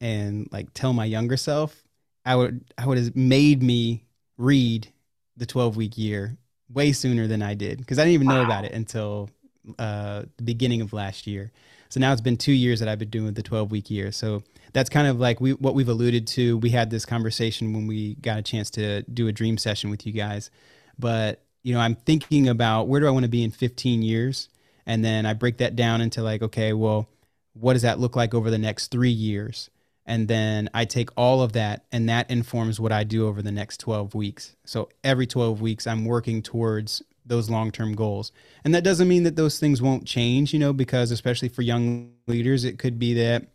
[0.00, 1.84] and like tell my younger self,
[2.24, 4.04] I would I would have made me
[4.36, 4.88] read
[5.36, 6.36] the 12 week year
[6.72, 8.34] way sooner than I did because I didn't even wow.
[8.34, 9.30] know about it until
[9.78, 11.50] uh, the beginning of last year.
[11.88, 14.12] So now it's been two years that I've been doing the 12 week year.
[14.12, 16.58] So that's kind of like we what we've alluded to.
[16.58, 20.06] We had this conversation when we got a chance to do a dream session with
[20.06, 20.50] you guys,
[20.98, 24.48] but you know, I'm thinking about where do I want to be in 15 years?
[24.86, 27.08] And then I break that down into like, okay, well,
[27.52, 29.70] what does that look like over the next three years?
[30.06, 33.52] And then I take all of that and that informs what I do over the
[33.52, 34.56] next 12 weeks.
[34.64, 38.32] So every 12 weeks, I'm working towards those long term goals.
[38.64, 42.12] And that doesn't mean that those things won't change, you know, because especially for young
[42.26, 43.46] leaders, it could be that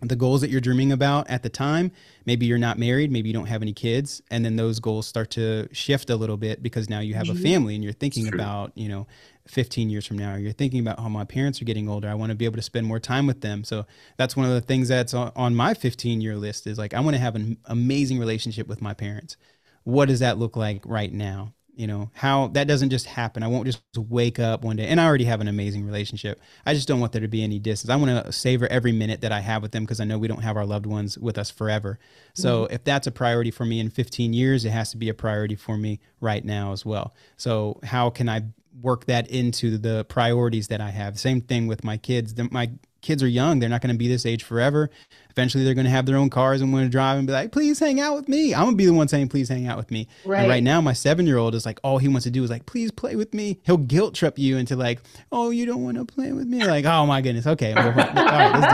[0.00, 1.90] the goals that you're dreaming about at the time
[2.26, 5.30] maybe you're not married maybe you don't have any kids and then those goals start
[5.30, 7.42] to shift a little bit because now you have a mm-hmm.
[7.42, 9.06] family and you're thinking about you know
[9.46, 12.30] 15 years from now you're thinking about how my parents are getting older i want
[12.30, 13.64] to be able to spend more time with them.
[13.64, 13.86] So
[14.16, 17.14] that's one of the things that's on my 15 year list is like i want
[17.14, 19.36] to have an amazing relationship with my parents.
[19.84, 23.46] What does that look like right now you know how that doesn't just happen i
[23.46, 26.86] won't just wake up one day and i already have an amazing relationship i just
[26.86, 29.40] don't want there to be any distance i want to savor every minute that i
[29.40, 31.98] have with them because i know we don't have our loved ones with us forever
[32.34, 32.74] so mm-hmm.
[32.74, 35.56] if that's a priority for me in 15 years it has to be a priority
[35.56, 38.42] for me right now as well so how can i
[38.82, 41.18] work that into the priorities that I have.
[41.18, 42.34] Same thing with my kids.
[42.34, 42.70] The, my
[43.02, 44.90] kids are young; they're not going to be this age forever.
[45.36, 47.50] Eventually, they're going to have their own cars and want to drive and be like,
[47.50, 49.90] "Please hang out with me." I'm gonna be the one saying, "Please hang out with
[49.90, 50.40] me." Right.
[50.42, 52.50] And right now, my seven year old is like, all he wants to do is
[52.50, 55.00] like, "Please play with me." He'll guilt trip you into like,
[55.32, 57.94] "Oh, you don't want to play with me?" Like, "Oh my goodness, okay, well, all
[57.94, 58.72] right, let's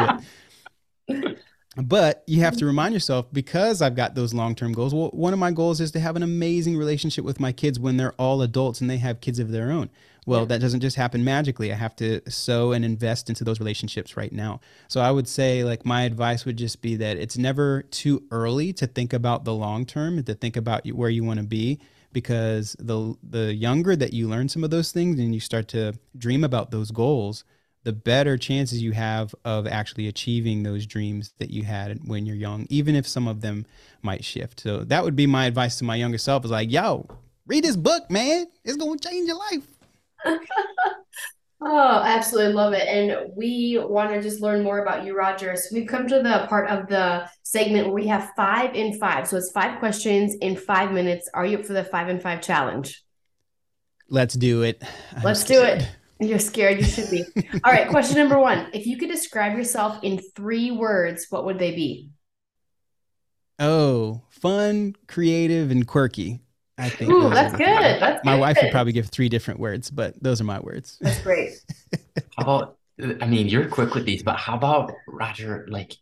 [1.09, 1.39] do it."
[1.77, 4.95] but you have to remind yourself because I've got those long term goals.
[4.95, 7.97] Well, one of my goals is to have an amazing relationship with my kids when
[7.97, 9.89] they're all adults and they have kids of their own.
[10.31, 10.47] Well, yeah.
[10.47, 11.73] that doesn't just happen magically.
[11.73, 14.61] I have to sow and invest into those relationships right now.
[14.87, 18.73] So I would say, like, my advice would just be that it's never too early
[18.75, 21.81] to think about the long term, to think about where you want to be.
[22.13, 25.95] Because the the younger that you learn some of those things and you start to
[26.17, 27.43] dream about those goals,
[27.83, 32.37] the better chances you have of actually achieving those dreams that you had when you're
[32.37, 33.67] young, even if some of them
[34.01, 34.61] might shift.
[34.61, 37.09] So that would be my advice to my younger self is like, yo,
[37.47, 38.47] read this book, man.
[38.65, 39.80] It's going to change your life.
[41.61, 42.87] oh, I absolutely love it.
[42.87, 45.57] And we want to just learn more about you, Roger.
[45.57, 49.29] So we've come to the part of the segment where we have five in five.
[49.29, 51.29] So it's five questions in five minutes.
[51.35, 53.03] Are you up for the five in five challenge?
[54.09, 54.83] Let's do it.
[55.17, 55.81] I'm Let's scared.
[55.81, 56.29] do it.
[56.29, 56.79] You're scared.
[56.79, 57.25] You should be.
[57.65, 57.89] All right.
[57.89, 58.69] Question number one.
[58.75, 62.11] If you could describe yourself in three words, what would they be?
[63.59, 66.41] Oh, fun, creative, and quirky.
[66.81, 67.11] I think.
[67.11, 68.01] Ooh, that's good.
[68.01, 68.41] That's my good.
[68.41, 70.99] wife would probably give three different words, but those are my words.
[71.01, 71.53] That's great.
[72.39, 72.79] how about,
[73.21, 75.97] I mean, you're quick with these, but how about Roger, like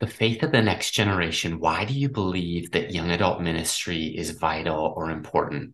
[0.00, 1.58] the faith of the next generation?
[1.58, 5.72] Why do you believe that young adult ministry is vital or important?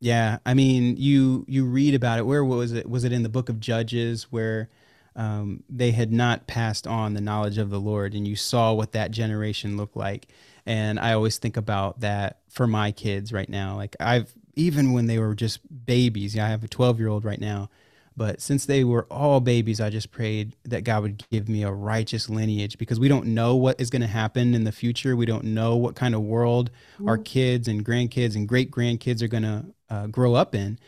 [0.00, 2.26] Yeah, I mean, you you read about it.
[2.26, 2.88] Where was it?
[2.88, 4.68] Was it in the book of Judges where
[5.16, 8.92] um, they had not passed on the knowledge of the Lord, and you saw what
[8.92, 10.28] that generation looked like?
[10.66, 13.76] And I always think about that for my kids right now.
[13.76, 16.34] Like I've even when they were just babies.
[16.34, 17.70] Yeah, I have a 12 year old right now.
[18.16, 21.72] But since they were all babies, I just prayed that God would give me a
[21.72, 25.16] righteous lineage because we don't know what is going to happen in the future.
[25.16, 27.08] We don't know what kind of world mm-hmm.
[27.08, 30.78] our kids and grandkids and great grandkids are going to uh, grow up in.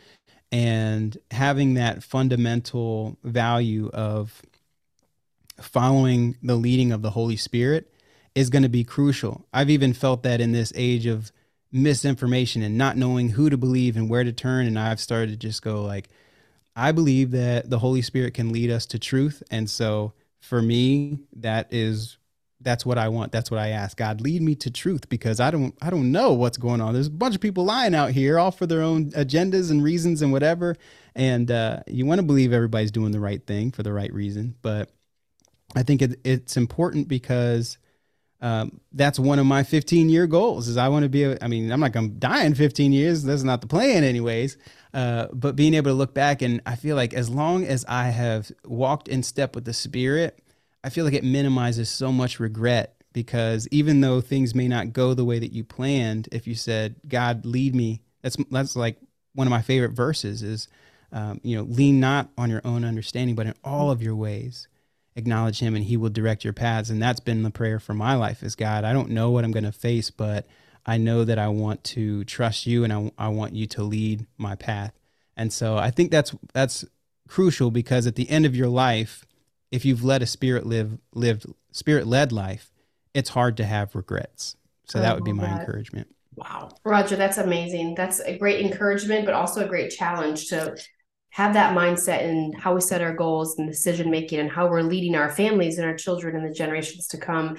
[0.53, 4.41] And having that fundamental value of
[5.59, 7.91] following the leading of the Holy Spirit
[8.37, 9.47] is going to be crucial.
[9.51, 11.31] I've even felt that in this age of
[11.71, 14.67] misinformation and not knowing who to believe and where to turn.
[14.67, 16.09] And I've started to just go like,
[16.75, 19.41] I believe that the Holy Spirit can lead us to truth.
[19.49, 22.17] And so for me, that is
[22.61, 23.31] that's what I want.
[23.31, 23.97] That's what I ask.
[23.97, 26.93] God, lead me to truth because I don't I don't know what's going on.
[26.93, 30.21] There's a bunch of people lying out here, all for their own agendas and reasons
[30.21, 30.75] and whatever.
[31.15, 34.53] And uh, you want to believe everybody's doing the right thing for the right reason.
[34.61, 34.91] But
[35.75, 37.79] I think it, it's important because
[38.39, 41.47] um, that's one of my 15 year goals is I want to be, a, I
[41.47, 43.23] mean, I'm not going to die in 15 years.
[43.23, 44.57] That's not the plan anyways.
[44.93, 48.09] Uh, but being able to look back and I feel like as long as I
[48.09, 50.39] have walked in step with the spirit,
[50.83, 55.13] I feel like it minimizes so much regret because even though things may not go
[55.13, 58.97] the way that you planned, if you said, God, lead me, that's, that's like
[59.33, 60.67] one of my favorite verses is,
[61.11, 64.67] um, you know, lean not on your own understanding, but in all of your ways
[65.17, 66.89] acknowledge him and he will direct your paths.
[66.89, 69.51] And that's been the prayer for my life is god i don't know what i'm
[69.51, 70.47] going to face but
[70.85, 74.27] i know that i want to trust you and I, I want you to lead
[74.37, 74.93] my path.
[75.35, 76.85] And so i think that's that's
[77.27, 79.25] crucial because at the end of your life
[79.71, 82.71] if you've led a spirit live lived spirit led life
[83.13, 84.55] it's hard to have regrets.
[84.85, 85.61] So that would be oh, my that.
[85.61, 86.07] encouragement.
[86.35, 86.69] Wow.
[86.85, 87.95] Roger that's amazing.
[87.95, 90.77] That's a great encouragement but also a great challenge to
[91.37, 94.81] have that mindset and how we set our goals and decision making and how we're
[94.81, 97.55] leading our families and our children and the generations to come.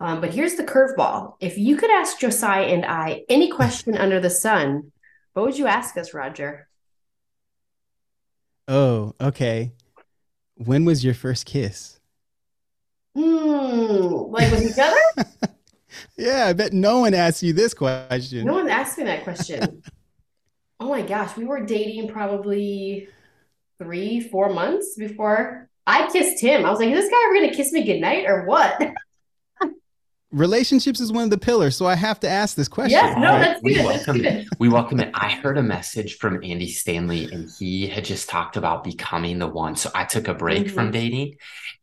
[0.00, 1.34] Um, but here's the curveball.
[1.38, 4.90] If you could ask Josiah and I any question under the sun,
[5.32, 6.68] what would you ask us, Roger?
[8.66, 9.74] Oh, okay.
[10.56, 12.00] When was your first kiss?
[13.14, 15.54] Hmm, like with each other?
[16.16, 18.44] yeah, I bet no one asked you this question.
[18.44, 19.84] No one asked me that question.
[20.80, 23.08] oh my gosh, we were dating probably
[23.80, 26.64] three, four months before I kissed him.
[26.64, 28.80] I was like, is this guy ever gonna kiss me goodnight or what?
[30.32, 33.36] relationships is one of the pillars so i have to ask this question yes no
[33.36, 34.42] that's good, we welcome that's good.
[34.42, 38.28] it we welcome it i heard a message from andy stanley and he had just
[38.28, 40.74] talked about becoming the one so i took a break mm-hmm.
[40.74, 41.34] from dating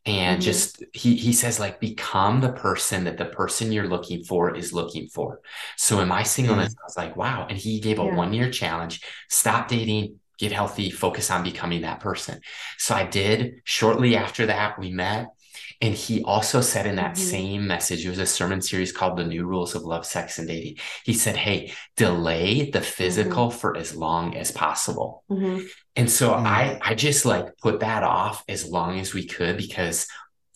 [0.05, 0.45] and mm-hmm.
[0.45, 4.71] just he he says like become the person that the person you're looking for is
[4.71, 5.41] looking for
[5.75, 6.83] so in my singleness mm-hmm.
[6.83, 8.15] i was like wow and he gave a yeah.
[8.15, 12.39] one year challenge stop dating get healthy focus on becoming that person
[12.77, 15.27] so i did shortly after that we met
[15.79, 17.29] And he also said in that mm-hmm.
[17.29, 20.47] same message, it was a sermon series called The New Rules of Love, Sex, and
[20.47, 20.77] Dating.
[21.03, 23.57] He said, Hey, delay the physical mm-hmm.
[23.57, 25.23] for as long as possible.
[25.29, 25.65] Mm-hmm.
[25.95, 26.45] And so mm.
[26.45, 30.07] I, I just like put that off as long as we could because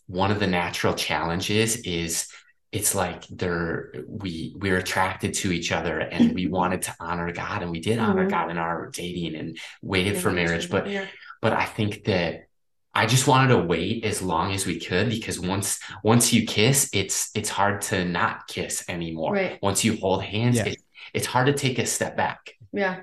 [0.07, 2.27] one of the natural challenges is
[2.71, 7.61] it's like they're we we're attracted to each other and we wanted to honor God
[7.61, 8.29] and we did honor mm-hmm.
[8.29, 10.69] God in our dating and waited for marriage.
[10.69, 11.05] But yeah.
[11.41, 12.47] but I think that
[12.93, 16.89] I just wanted to wait as long as we could because once once you kiss,
[16.93, 19.33] it's it's hard to not kiss anymore.
[19.33, 19.59] Right.
[19.61, 20.67] Once you hold hands, yeah.
[20.67, 20.81] it,
[21.13, 22.53] it's hard to take a step back.
[22.71, 23.01] Yeah.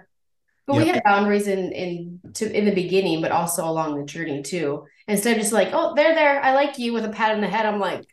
[0.66, 0.82] But yep.
[0.82, 4.86] we had boundaries in in to in the beginning, but also along the journey too.
[5.06, 7.48] Instead of just like, oh, they're there, I like you with a pat on the
[7.48, 7.64] head.
[7.64, 8.04] I'm like,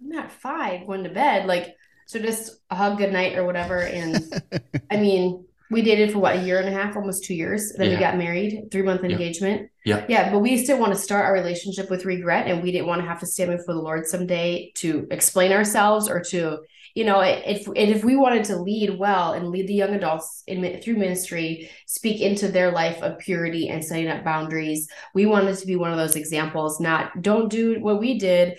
[0.00, 1.46] I'm not five, going to bed.
[1.46, 1.74] Like,
[2.06, 3.80] so just a hug, good night, or whatever.
[3.80, 4.42] And
[4.90, 7.72] I mean, we dated for what a year and a half, almost two years.
[7.76, 7.96] Then yeah.
[7.96, 9.70] we got married, three month engagement.
[9.84, 10.04] Yeah.
[10.08, 10.32] Yeah.
[10.32, 12.46] But we still want to start our relationship with regret.
[12.46, 16.08] And we didn't want to have to stand before the Lord someday to explain ourselves
[16.08, 16.60] or to,
[16.94, 20.80] you know, if if we wanted to lead well and lead the young adults in
[20.80, 25.66] through ministry, speak into their life of purity and setting up boundaries, we wanted to
[25.66, 28.58] be one of those examples, not don't do what we did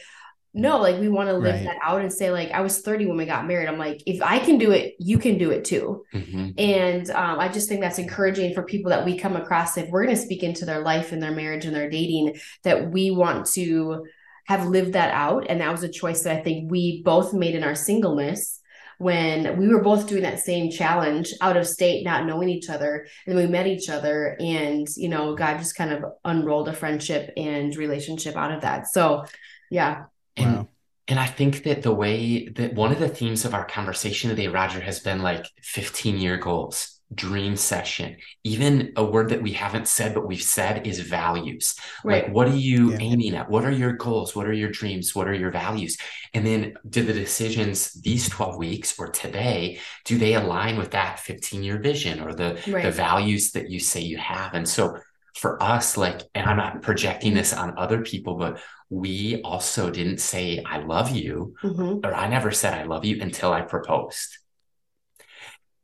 [0.53, 1.63] no like we want to live right.
[1.63, 3.67] that out and say like i was 30 when we got married.
[3.67, 6.05] I'm like if i can do it you can do it too.
[6.13, 6.49] Mm-hmm.
[6.57, 10.03] and um, i just think that's encouraging for people that we come across if we're
[10.03, 13.45] going to speak into their life and their marriage and their dating that we want
[13.47, 14.05] to
[14.49, 15.45] have lived that out.
[15.47, 18.59] And that was a choice that i think we both made in our singleness
[18.97, 23.07] when we were both doing that same challenge out of state not knowing each other.
[23.27, 27.31] And we met each other and you know god just kind of unrolled a friendship
[27.37, 28.87] and relationship out of that.
[28.87, 29.25] So
[29.69, 30.05] yeah
[30.39, 30.67] and, wow.
[31.07, 34.47] and I think that the way that one of the themes of our conversation today,
[34.47, 38.17] Roger, has been like 15 year goals, dream session.
[38.43, 41.75] Even a word that we haven't said, but we've said is values.
[42.03, 42.23] Right.
[42.23, 42.97] Like, what are you yeah.
[43.01, 43.49] aiming at?
[43.49, 44.35] What are your goals?
[44.35, 45.15] What are your dreams?
[45.15, 45.97] What are your values?
[46.33, 51.19] And then do the decisions these 12 weeks or today, do they align with that
[51.19, 52.83] 15 year vision or the, right.
[52.83, 54.53] the values that you say you have?
[54.53, 54.99] And so
[55.35, 58.59] for us, like, and I'm not projecting this on other people, but
[58.89, 62.05] we also didn't say, I love you, mm-hmm.
[62.05, 64.37] or I never said, I love you until I proposed.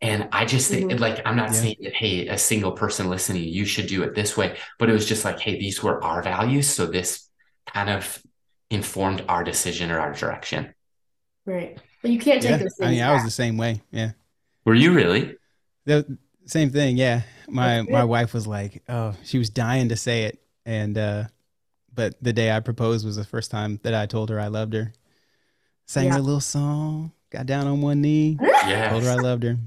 [0.02, 1.02] And I just think, mm-hmm.
[1.02, 1.54] like, I'm not yeah.
[1.54, 4.94] saying that, hey, a single person listening, you should do it this way, but it
[4.94, 6.68] was just like, hey, these were our values.
[6.68, 7.30] So this
[7.68, 8.22] kind of
[8.70, 10.74] informed our decision or our direction.
[11.46, 11.78] Right.
[12.02, 12.58] But you can't take yeah.
[12.58, 13.10] those I mean, back.
[13.10, 13.82] I was the same way.
[13.92, 14.12] Yeah.
[14.66, 15.36] Were you really?
[15.86, 16.98] The same thing.
[16.98, 17.22] Yeah.
[17.48, 20.40] My, my wife was like, oh, she was dying to say it.
[20.66, 21.24] And, uh,
[21.96, 24.74] but the day I proposed was the first time that I told her I loved
[24.74, 24.94] her.
[25.86, 26.14] Sang yeah.
[26.14, 28.92] her a little song, got down on one knee, yes.
[28.92, 29.58] told her I loved her.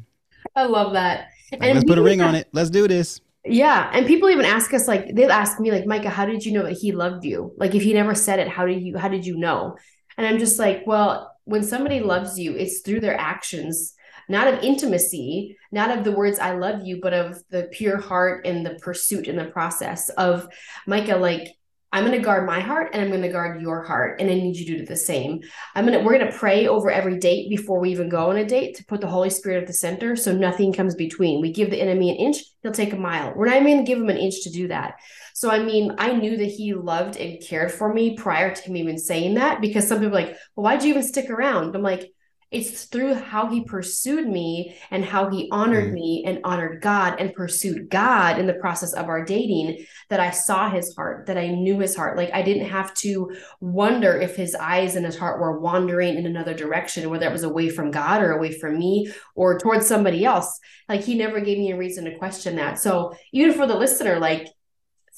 [0.55, 1.29] I love that.
[1.53, 2.49] Like, and let's put a ring on it.
[2.53, 3.21] Let's do this.
[3.45, 3.91] Yeah.
[3.95, 6.65] And people even ask us, like, they'll ask me, like, Micah, how did you know
[6.65, 7.55] that he loved you?
[7.57, 9.77] Like, if he never said it, how did you, how did you know?
[10.17, 13.95] And I'm just like, well, when somebody loves you, it's through their actions,
[14.29, 18.45] not of intimacy, not of the words I love you, but of the pure heart
[18.45, 20.49] and the pursuit and the process of
[20.87, 21.55] Micah, like
[21.91, 24.21] I'm going to guard my heart and I'm going to guard your heart.
[24.21, 25.41] And I need you to do the same.
[25.75, 28.37] I'm going to, we're going to pray over every date before we even go on
[28.37, 30.15] a date to put the Holy Spirit at the center.
[30.15, 31.41] So nothing comes between.
[31.41, 33.33] We give the enemy an inch, he'll take a mile.
[33.35, 34.97] We're not even going to give him an inch to do that.
[35.35, 38.77] So, I mean, I knew that he loved and cared for me prior to him
[38.77, 41.75] even saying that because some people like, well, why'd you even stick around?
[41.75, 42.13] I'm like,
[42.51, 45.95] it's through how he pursued me and how he honored mm.
[45.95, 50.31] me and honored God and pursued God in the process of our dating that I
[50.31, 52.17] saw his heart, that I knew his heart.
[52.17, 56.25] Like I didn't have to wonder if his eyes and his heart were wandering in
[56.25, 60.25] another direction, whether it was away from God or away from me or towards somebody
[60.25, 60.59] else.
[60.89, 62.79] Like he never gave me a reason to question that.
[62.79, 64.49] So even for the listener, like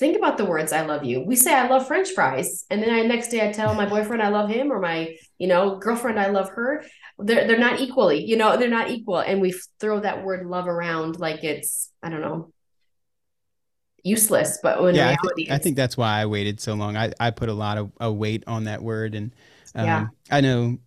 [0.00, 1.20] think about the words I love you.
[1.20, 4.22] We say I love french fries and then I next day I tell my boyfriend
[4.22, 6.82] I love him or my, you know, girlfriend I love her.
[7.18, 10.66] They're they're not equally, you know, they're not equal and we throw that word love
[10.66, 12.50] around like it's I don't know
[14.02, 16.96] useless but when yeah, reality I, th- I, think that's why I waited so long.
[16.96, 19.34] I I put a lot of a weight on that word and
[19.74, 20.06] um, yeah.
[20.30, 20.78] I know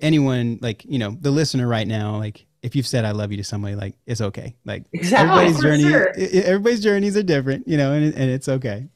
[0.00, 3.36] anyone like, you know, the listener right now like if you've said I love you
[3.38, 4.54] to somebody, like it's okay.
[4.64, 5.30] Like exactly.
[5.30, 6.44] Oh, everybody's oh, journey, sure.
[6.44, 8.88] everybody's journeys are different, you know, and, and it's okay.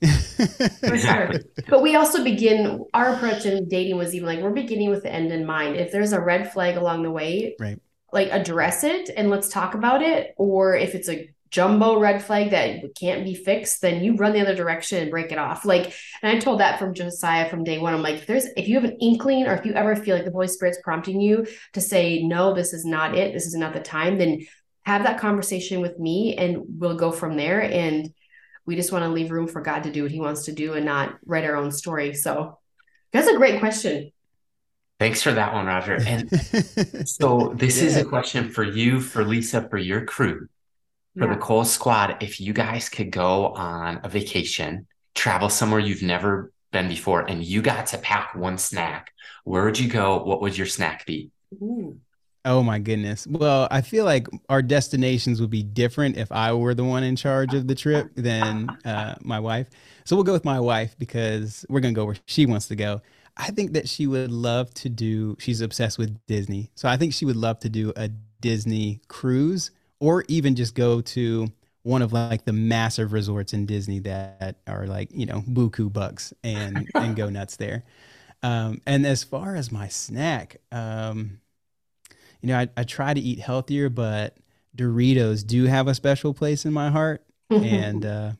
[0.80, 1.32] for sure.
[1.68, 5.12] But we also begin our approach in dating was even like we're beginning with the
[5.12, 5.76] end in mind.
[5.76, 7.80] If there's a red flag along the way, right,
[8.12, 10.34] like address it and let's talk about it.
[10.36, 14.40] Or if it's a jumbo red flag that can't be fixed, then you run the
[14.40, 15.64] other direction and break it off.
[15.64, 17.94] Like, and I told that from Josiah from day one.
[17.94, 20.24] I'm like, if there's if you have an inkling or if you ever feel like
[20.24, 23.72] the Holy Spirit's prompting you to say, no, this is not it, this is not
[23.72, 24.46] the time, then
[24.84, 27.60] have that conversation with me and we'll go from there.
[27.60, 28.12] And
[28.66, 30.74] we just want to leave room for God to do what he wants to do
[30.74, 32.14] and not write our own story.
[32.14, 32.58] So
[33.12, 34.12] That's a great question.
[34.98, 35.98] Thanks for that one, Roger.
[36.06, 36.30] And
[37.08, 37.88] so this yeah.
[37.88, 40.48] is a question for you, for Lisa, for your crew,
[41.18, 41.34] for yeah.
[41.34, 42.22] the Cole squad.
[42.22, 47.44] If you guys could go on a vacation, travel somewhere you've never been before, and
[47.44, 49.12] you got to pack one snack,
[49.44, 50.22] where would you go?
[50.22, 51.30] What would your snack be?
[51.54, 51.98] Ooh.
[52.44, 53.26] Oh my goodness.
[53.26, 57.16] Well, I feel like our destinations would be different if I were the one in
[57.16, 59.66] charge of the trip than uh, my wife.
[60.04, 62.76] So we'll go with my wife because we're going to go where she wants to
[62.76, 63.02] go.
[63.36, 66.70] I think that she would love to do, she's obsessed with Disney.
[66.76, 68.10] So I think she would love to do a
[68.40, 71.48] Disney cruise or even just go to
[71.82, 76.32] one of like the massive resorts in Disney that are like, you know, buku bucks
[76.42, 77.84] and, and go nuts there.
[78.42, 81.40] Um, and as far as my snack, um,
[82.40, 84.36] you know, I, I try to eat healthier, but
[84.76, 87.24] Doritos do have a special place in my heart.
[87.50, 88.32] and uh,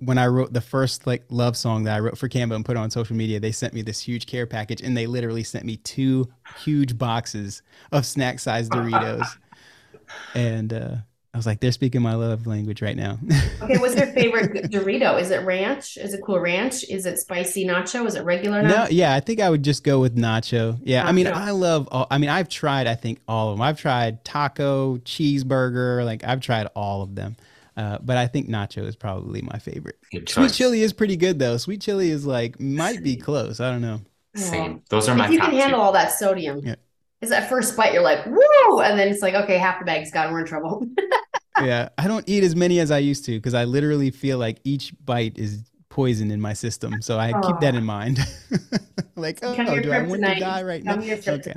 [0.00, 2.76] when I wrote the first like love song that I wrote for Canva and put
[2.76, 5.76] on social media, they sent me this huge care package, and they literally sent me
[5.78, 6.28] two
[6.64, 7.62] huge boxes
[7.92, 9.26] of snack sized Doritos.
[10.34, 10.96] And uh,
[11.36, 13.18] I was like, they're speaking my love language right now.
[13.62, 15.20] okay, what's your favorite Dorito?
[15.20, 15.98] Is it ranch?
[15.98, 16.82] Is it cool ranch?
[16.84, 18.06] Is it spicy nacho?
[18.06, 18.68] Is it regular nacho?
[18.68, 20.80] No, yeah, I think I would just go with nacho.
[20.82, 21.08] Yeah, nacho.
[21.08, 23.62] I mean, I love all, I mean, I've tried, I think, all of them.
[23.62, 27.36] I've tried taco, cheeseburger, like I've tried all of them.
[27.76, 29.98] Uh, but I think nacho is probably my favorite.
[30.28, 31.58] Sweet chili is pretty good though.
[31.58, 33.60] Sweet chili is like might be close.
[33.60, 34.00] I don't know.
[34.34, 34.82] Same.
[34.88, 35.26] Those are my.
[35.26, 35.82] If you can handle two.
[35.82, 36.60] all that sodium.
[36.64, 36.76] Yeah.
[37.22, 40.10] Is that first bite you're like, whoa, and then it's like, okay, half the bag's
[40.10, 40.32] gone.
[40.32, 40.86] We're in trouble.
[41.62, 44.60] yeah, I don't eat as many as I used to because I literally feel like
[44.64, 47.00] each bite is poison in my system.
[47.00, 47.40] So I oh.
[47.40, 48.18] keep that in mind.
[49.16, 51.14] like, oh, do I want to die right Come now?
[51.14, 51.54] Okay.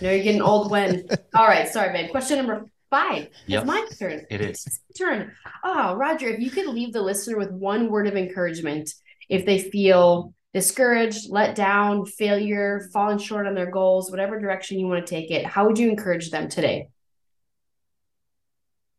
[0.00, 1.06] No, you're getting old when.
[1.34, 2.10] All right, sorry, babe.
[2.10, 3.28] Question number five.
[3.46, 3.62] Yep.
[3.62, 4.26] It's my turn.
[4.30, 4.66] It is.
[4.66, 5.32] It's turn.
[5.64, 8.92] Oh, Roger, if you could leave the listener with one word of encouragement,
[9.28, 14.86] if they feel discouraged, let down, failure, falling short on their goals, whatever direction you
[14.86, 16.88] want to take it, how would you encourage them today?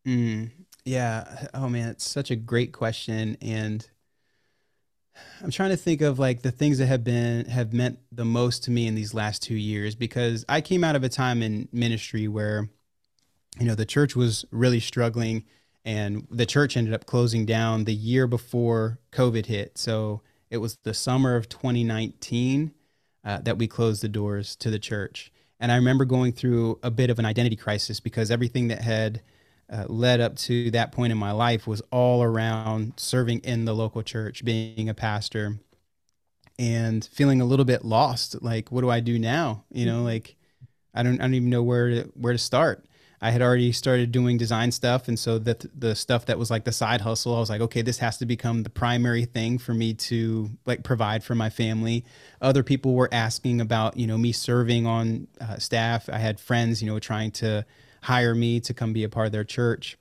[0.06, 0.51] Mm,
[0.84, 1.47] yeah.
[1.53, 3.89] Oh man, it's such a great question, and
[5.41, 8.66] I'm trying to think of like the things that have been have meant the most
[8.66, 11.70] to me in these last two years because I came out of a time in
[11.72, 12.70] ministry where,
[13.60, 15.45] you know, the church was really struggling,
[15.86, 19.78] and the church ended up closing down the year before COVID hit.
[19.78, 22.74] So it was the summer of 2019
[23.24, 25.32] uh, that we closed the doors to the church.
[25.60, 29.22] And I remember going through a bit of an identity crisis because everything that had
[29.72, 33.74] uh, led up to that point in my life was all around serving in the
[33.74, 35.58] local church, being a pastor,
[36.60, 38.41] and feeling a little bit lost.
[38.41, 39.64] Like, what do I do now?
[39.72, 40.36] You know, like
[40.93, 42.86] I don't, I don't even know where to where to start.
[43.26, 46.64] I had already started doing design stuff, and so that the stuff that was like
[46.64, 49.74] the side hustle, I was like, okay, this has to become the primary thing for
[49.74, 52.06] me to like provide for my family.
[52.40, 56.08] Other people were asking about, you know, me serving on uh, staff.
[56.08, 57.66] I had friends, you know, trying to
[58.04, 59.98] hire me to come be a part of their church.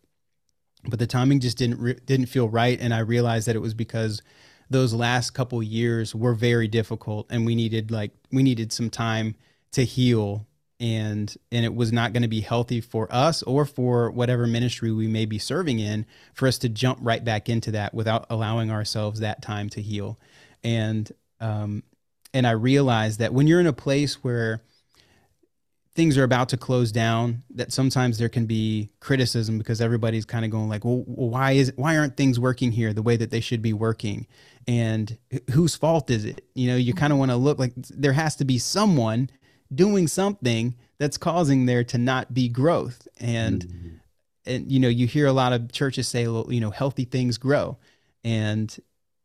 [0.87, 3.73] But the timing just didn't re- didn't feel right, and I realized that it was
[3.73, 4.21] because
[4.69, 9.35] those last couple years were very difficult, and we needed like we needed some time
[9.73, 10.47] to heal
[10.81, 14.91] and and it was not going to be healthy for us or for whatever ministry
[14.91, 18.71] we may be serving in for us to jump right back into that without allowing
[18.71, 20.19] ourselves that time to heal.
[20.63, 21.11] And
[21.41, 21.83] um
[22.33, 24.63] and i realized that when you're in a place where
[25.95, 30.45] things are about to close down that sometimes there can be criticism because everybody's kind
[30.45, 33.41] of going like well why is why aren't things working here the way that they
[33.41, 34.27] should be working?
[34.67, 35.19] And
[35.53, 36.45] whose fault is it?
[36.55, 39.31] You know you kind of want to look like there has to be someone
[39.73, 43.07] doing something that's causing there to not be growth.
[43.19, 43.89] And mm-hmm.
[44.47, 47.79] and you know you hear a lot of churches say you know healthy things grow.
[48.23, 48.75] And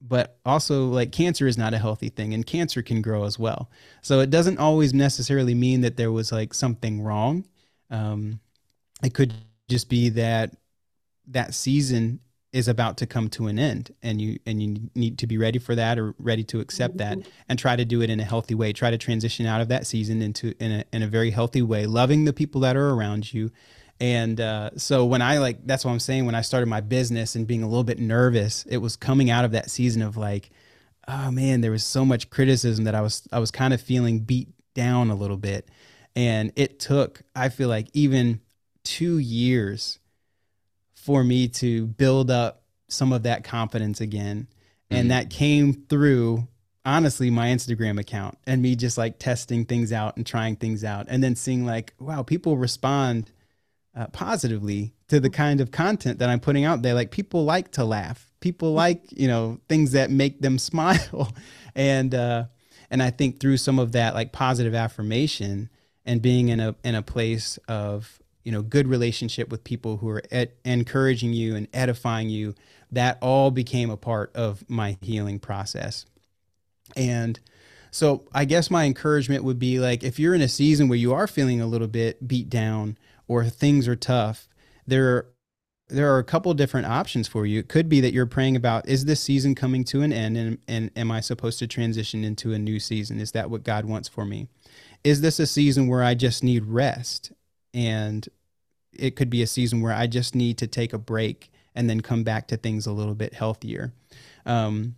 [0.01, 3.69] but also like cancer is not a healthy thing and cancer can grow as well.
[4.01, 7.45] So it doesn't always necessarily mean that there was like something wrong.
[7.89, 8.39] Um,
[9.03, 9.33] it could
[9.67, 10.55] just be that
[11.27, 12.19] that season
[12.52, 15.60] is about to come to an end and you and you need to be ready
[15.60, 17.30] for that or ready to accept that mm-hmm.
[17.47, 19.86] and try to do it in a healthy way try to transition out of that
[19.86, 23.32] season into in a, in a very healthy way loving the people that are around
[23.32, 23.52] you
[24.00, 26.26] and uh, so when I like, that's what I'm saying.
[26.26, 29.43] When I started my business and being a little bit nervous, it was coming out
[29.43, 30.52] of that season of like,
[31.08, 34.20] oh man, there was so much criticism that I was I was kind of feeling
[34.20, 35.68] beat down a little bit,
[36.16, 38.39] and it took I feel like even
[38.84, 39.99] two years
[41.04, 44.47] for me to build up some of that confidence again,
[44.89, 45.10] and mm-hmm.
[45.10, 46.47] that came through
[46.86, 51.06] honestly my Instagram account and me just like testing things out and trying things out,
[51.10, 53.32] and then seeing like, wow, people respond
[53.95, 56.93] uh, positively to the kind of content that I'm putting out there.
[56.93, 58.32] Like people like to laugh.
[58.39, 61.34] People like you know things that make them smile,
[61.76, 62.45] and uh,
[62.89, 65.70] and I think through some of that like positive affirmation
[66.06, 68.20] and being in a in a place of
[68.50, 70.24] you know good relationship with people who are
[70.66, 72.56] encouraging you and edifying you,
[72.91, 76.08] that all became a part of my healing process,
[76.95, 77.39] and.
[77.91, 81.12] So I guess my encouragement would be like if you're in a season where you
[81.12, 84.47] are feeling a little bit beat down or things are tough,
[84.86, 85.26] there
[85.88, 87.60] there are a couple different options for you.
[87.60, 90.58] It could be that you're praying about is this season coming to an end and,
[90.68, 93.20] and am I supposed to transition into a new season?
[93.20, 94.47] Is that what God wants for me?
[95.04, 97.32] Is this a season where I just need rest?
[97.74, 98.28] And
[98.93, 102.01] it could be a season where I just need to take a break and then
[102.01, 103.93] come back to things a little bit healthier.
[104.45, 104.95] Um,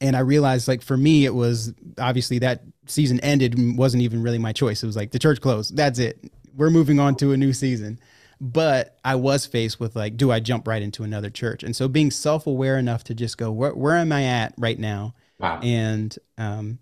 [0.00, 4.38] and I realized like for me it was obviously that season ended wasn't even really
[4.38, 4.82] my choice.
[4.82, 5.76] It was like the church closed.
[5.76, 8.00] That's it we're moving on to a new season.
[8.40, 11.62] But I was faced with like, do I jump right into another church?
[11.62, 14.78] And so being self aware enough to just go, where, where am I at right
[14.78, 15.14] now?
[15.38, 15.60] Wow.
[15.62, 16.78] And um,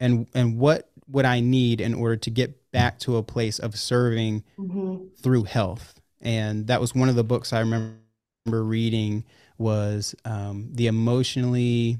[0.00, 3.78] and and what would I need in order to get back to a place of
[3.78, 5.06] serving mm-hmm.
[5.16, 6.00] through health?
[6.20, 7.96] And that was one of the books I remember
[8.46, 9.24] reading
[9.58, 11.98] was um, the emotionally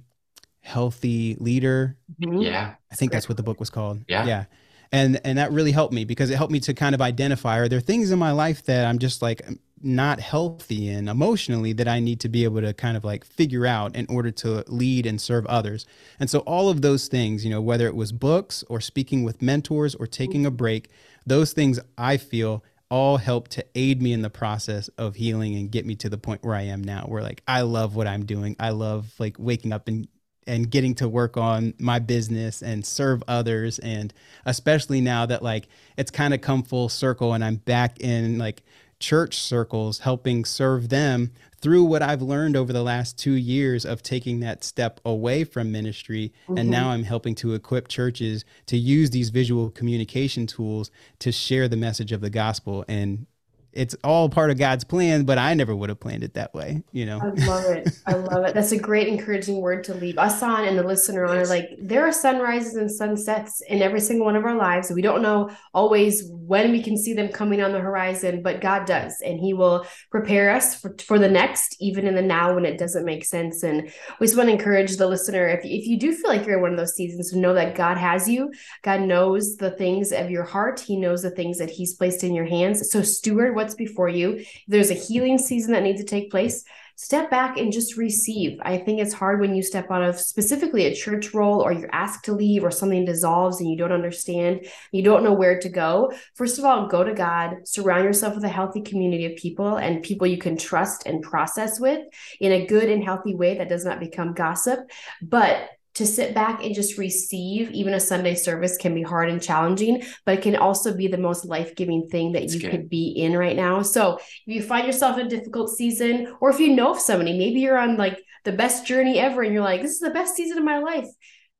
[0.60, 1.96] healthy leader.
[2.20, 2.42] Mm-hmm.
[2.42, 4.00] Yeah, I think that's what the book was called.
[4.08, 4.44] Yeah, yeah
[4.92, 7.68] and and that really helped me because it helped me to kind of identify are
[7.68, 9.42] there things in my life that I'm just like
[9.82, 13.66] not healthy in emotionally that I need to be able to kind of like figure
[13.66, 15.86] out in order to lead and serve others.
[16.18, 19.40] And so all of those things, you know, whether it was books or speaking with
[19.40, 20.90] mentors or taking a break,
[21.26, 25.70] those things I feel all help to aid me in the process of healing and
[25.70, 28.26] get me to the point where I am now where like I love what I'm
[28.26, 28.56] doing.
[28.58, 30.08] I love like waking up and
[30.46, 34.12] and getting to work on my business and serve others and
[34.46, 38.62] especially now that like it's kind of come full circle and I'm back in like
[39.00, 44.02] church circles helping serve them through what I've learned over the last 2 years of
[44.02, 46.58] taking that step away from ministry mm-hmm.
[46.58, 51.68] and now I'm helping to equip churches to use these visual communication tools to share
[51.68, 53.26] the message of the gospel and
[53.72, 56.82] it's all part of God's plan, but I never would have planned it that way,
[56.92, 57.20] you know.
[57.20, 57.88] I love it.
[58.06, 58.54] I love it.
[58.54, 61.48] That's a great encouraging word to leave us on and the listener on.
[61.48, 64.90] Like there are sunrises and sunsets in every single one of our lives.
[64.90, 68.86] We don't know always when we can see them coming on the horizon, but God
[68.86, 72.64] does, and He will prepare us for, for the next, even in the now when
[72.64, 73.62] it doesn't make sense.
[73.62, 76.56] And we just want to encourage the listener if, if you do feel like you're
[76.56, 78.52] in one of those seasons, know that God has you.
[78.82, 80.80] God knows the things of your heart.
[80.80, 82.90] He knows the things that He's placed in your hands.
[82.90, 84.44] So steward what's before you.
[84.66, 86.64] There's a healing season that needs to take place,
[86.96, 88.58] step back and just receive.
[88.62, 91.94] I think it's hard when you step out of specifically a church role or you're
[91.94, 95.68] asked to leave or something dissolves and you don't understand, you don't know where to
[95.68, 96.12] go.
[96.34, 100.02] First of all, go to God, surround yourself with a healthy community of people and
[100.02, 102.00] people you can trust and process with
[102.40, 104.80] in a good and healthy way that does not become gossip.
[105.22, 109.42] But to sit back and just receive even a Sunday service can be hard and
[109.42, 112.70] challenging, but it can also be the most life giving thing that That's you good.
[112.70, 113.82] could be in right now.
[113.82, 117.36] So if you find yourself in a difficult season, or if you know of somebody,
[117.36, 120.36] maybe you're on like the best journey ever and you're like, this is the best
[120.36, 121.08] season of my life.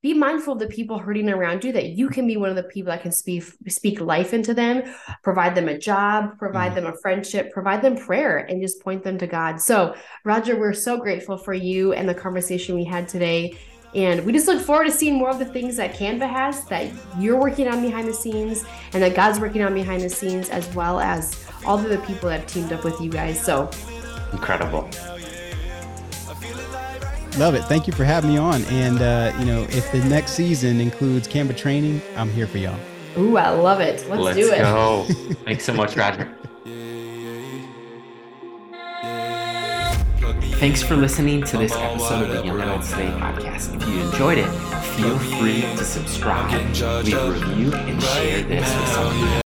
[0.02, 2.62] Be mindful of the people hurting around you that you can be one of the
[2.62, 6.86] people that can speak speak life into them, provide them a job, provide mm them
[6.86, 9.60] a friendship, provide them prayer, and just point them to God.
[9.60, 13.58] So, Roger, we're so grateful for you and the conversation we had today.
[13.94, 16.90] And we just look forward to seeing more of the things that Canva has that
[17.18, 20.72] you're working on behind the scenes and that God's working on behind the scenes, as
[20.74, 23.40] well as all of the people that have teamed up with you guys.
[23.44, 23.68] So
[24.32, 24.88] incredible.
[27.38, 27.62] Love it.
[27.64, 28.62] Thank you for having me on.
[28.64, 32.78] And, uh, you know, if the next season includes Canva training, I'm here for y'all.
[33.18, 34.06] Ooh, I love it.
[34.08, 34.58] Let's, Let's do it.
[34.58, 35.04] go.
[35.44, 36.32] Thanks so much, Roger.
[40.60, 43.74] Thanks for listening to this episode of the Young Adults Today podcast.
[43.80, 44.50] If you enjoyed it,
[44.94, 46.52] feel free to subscribe,
[47.02, 49.39] leave a review, and share this with someone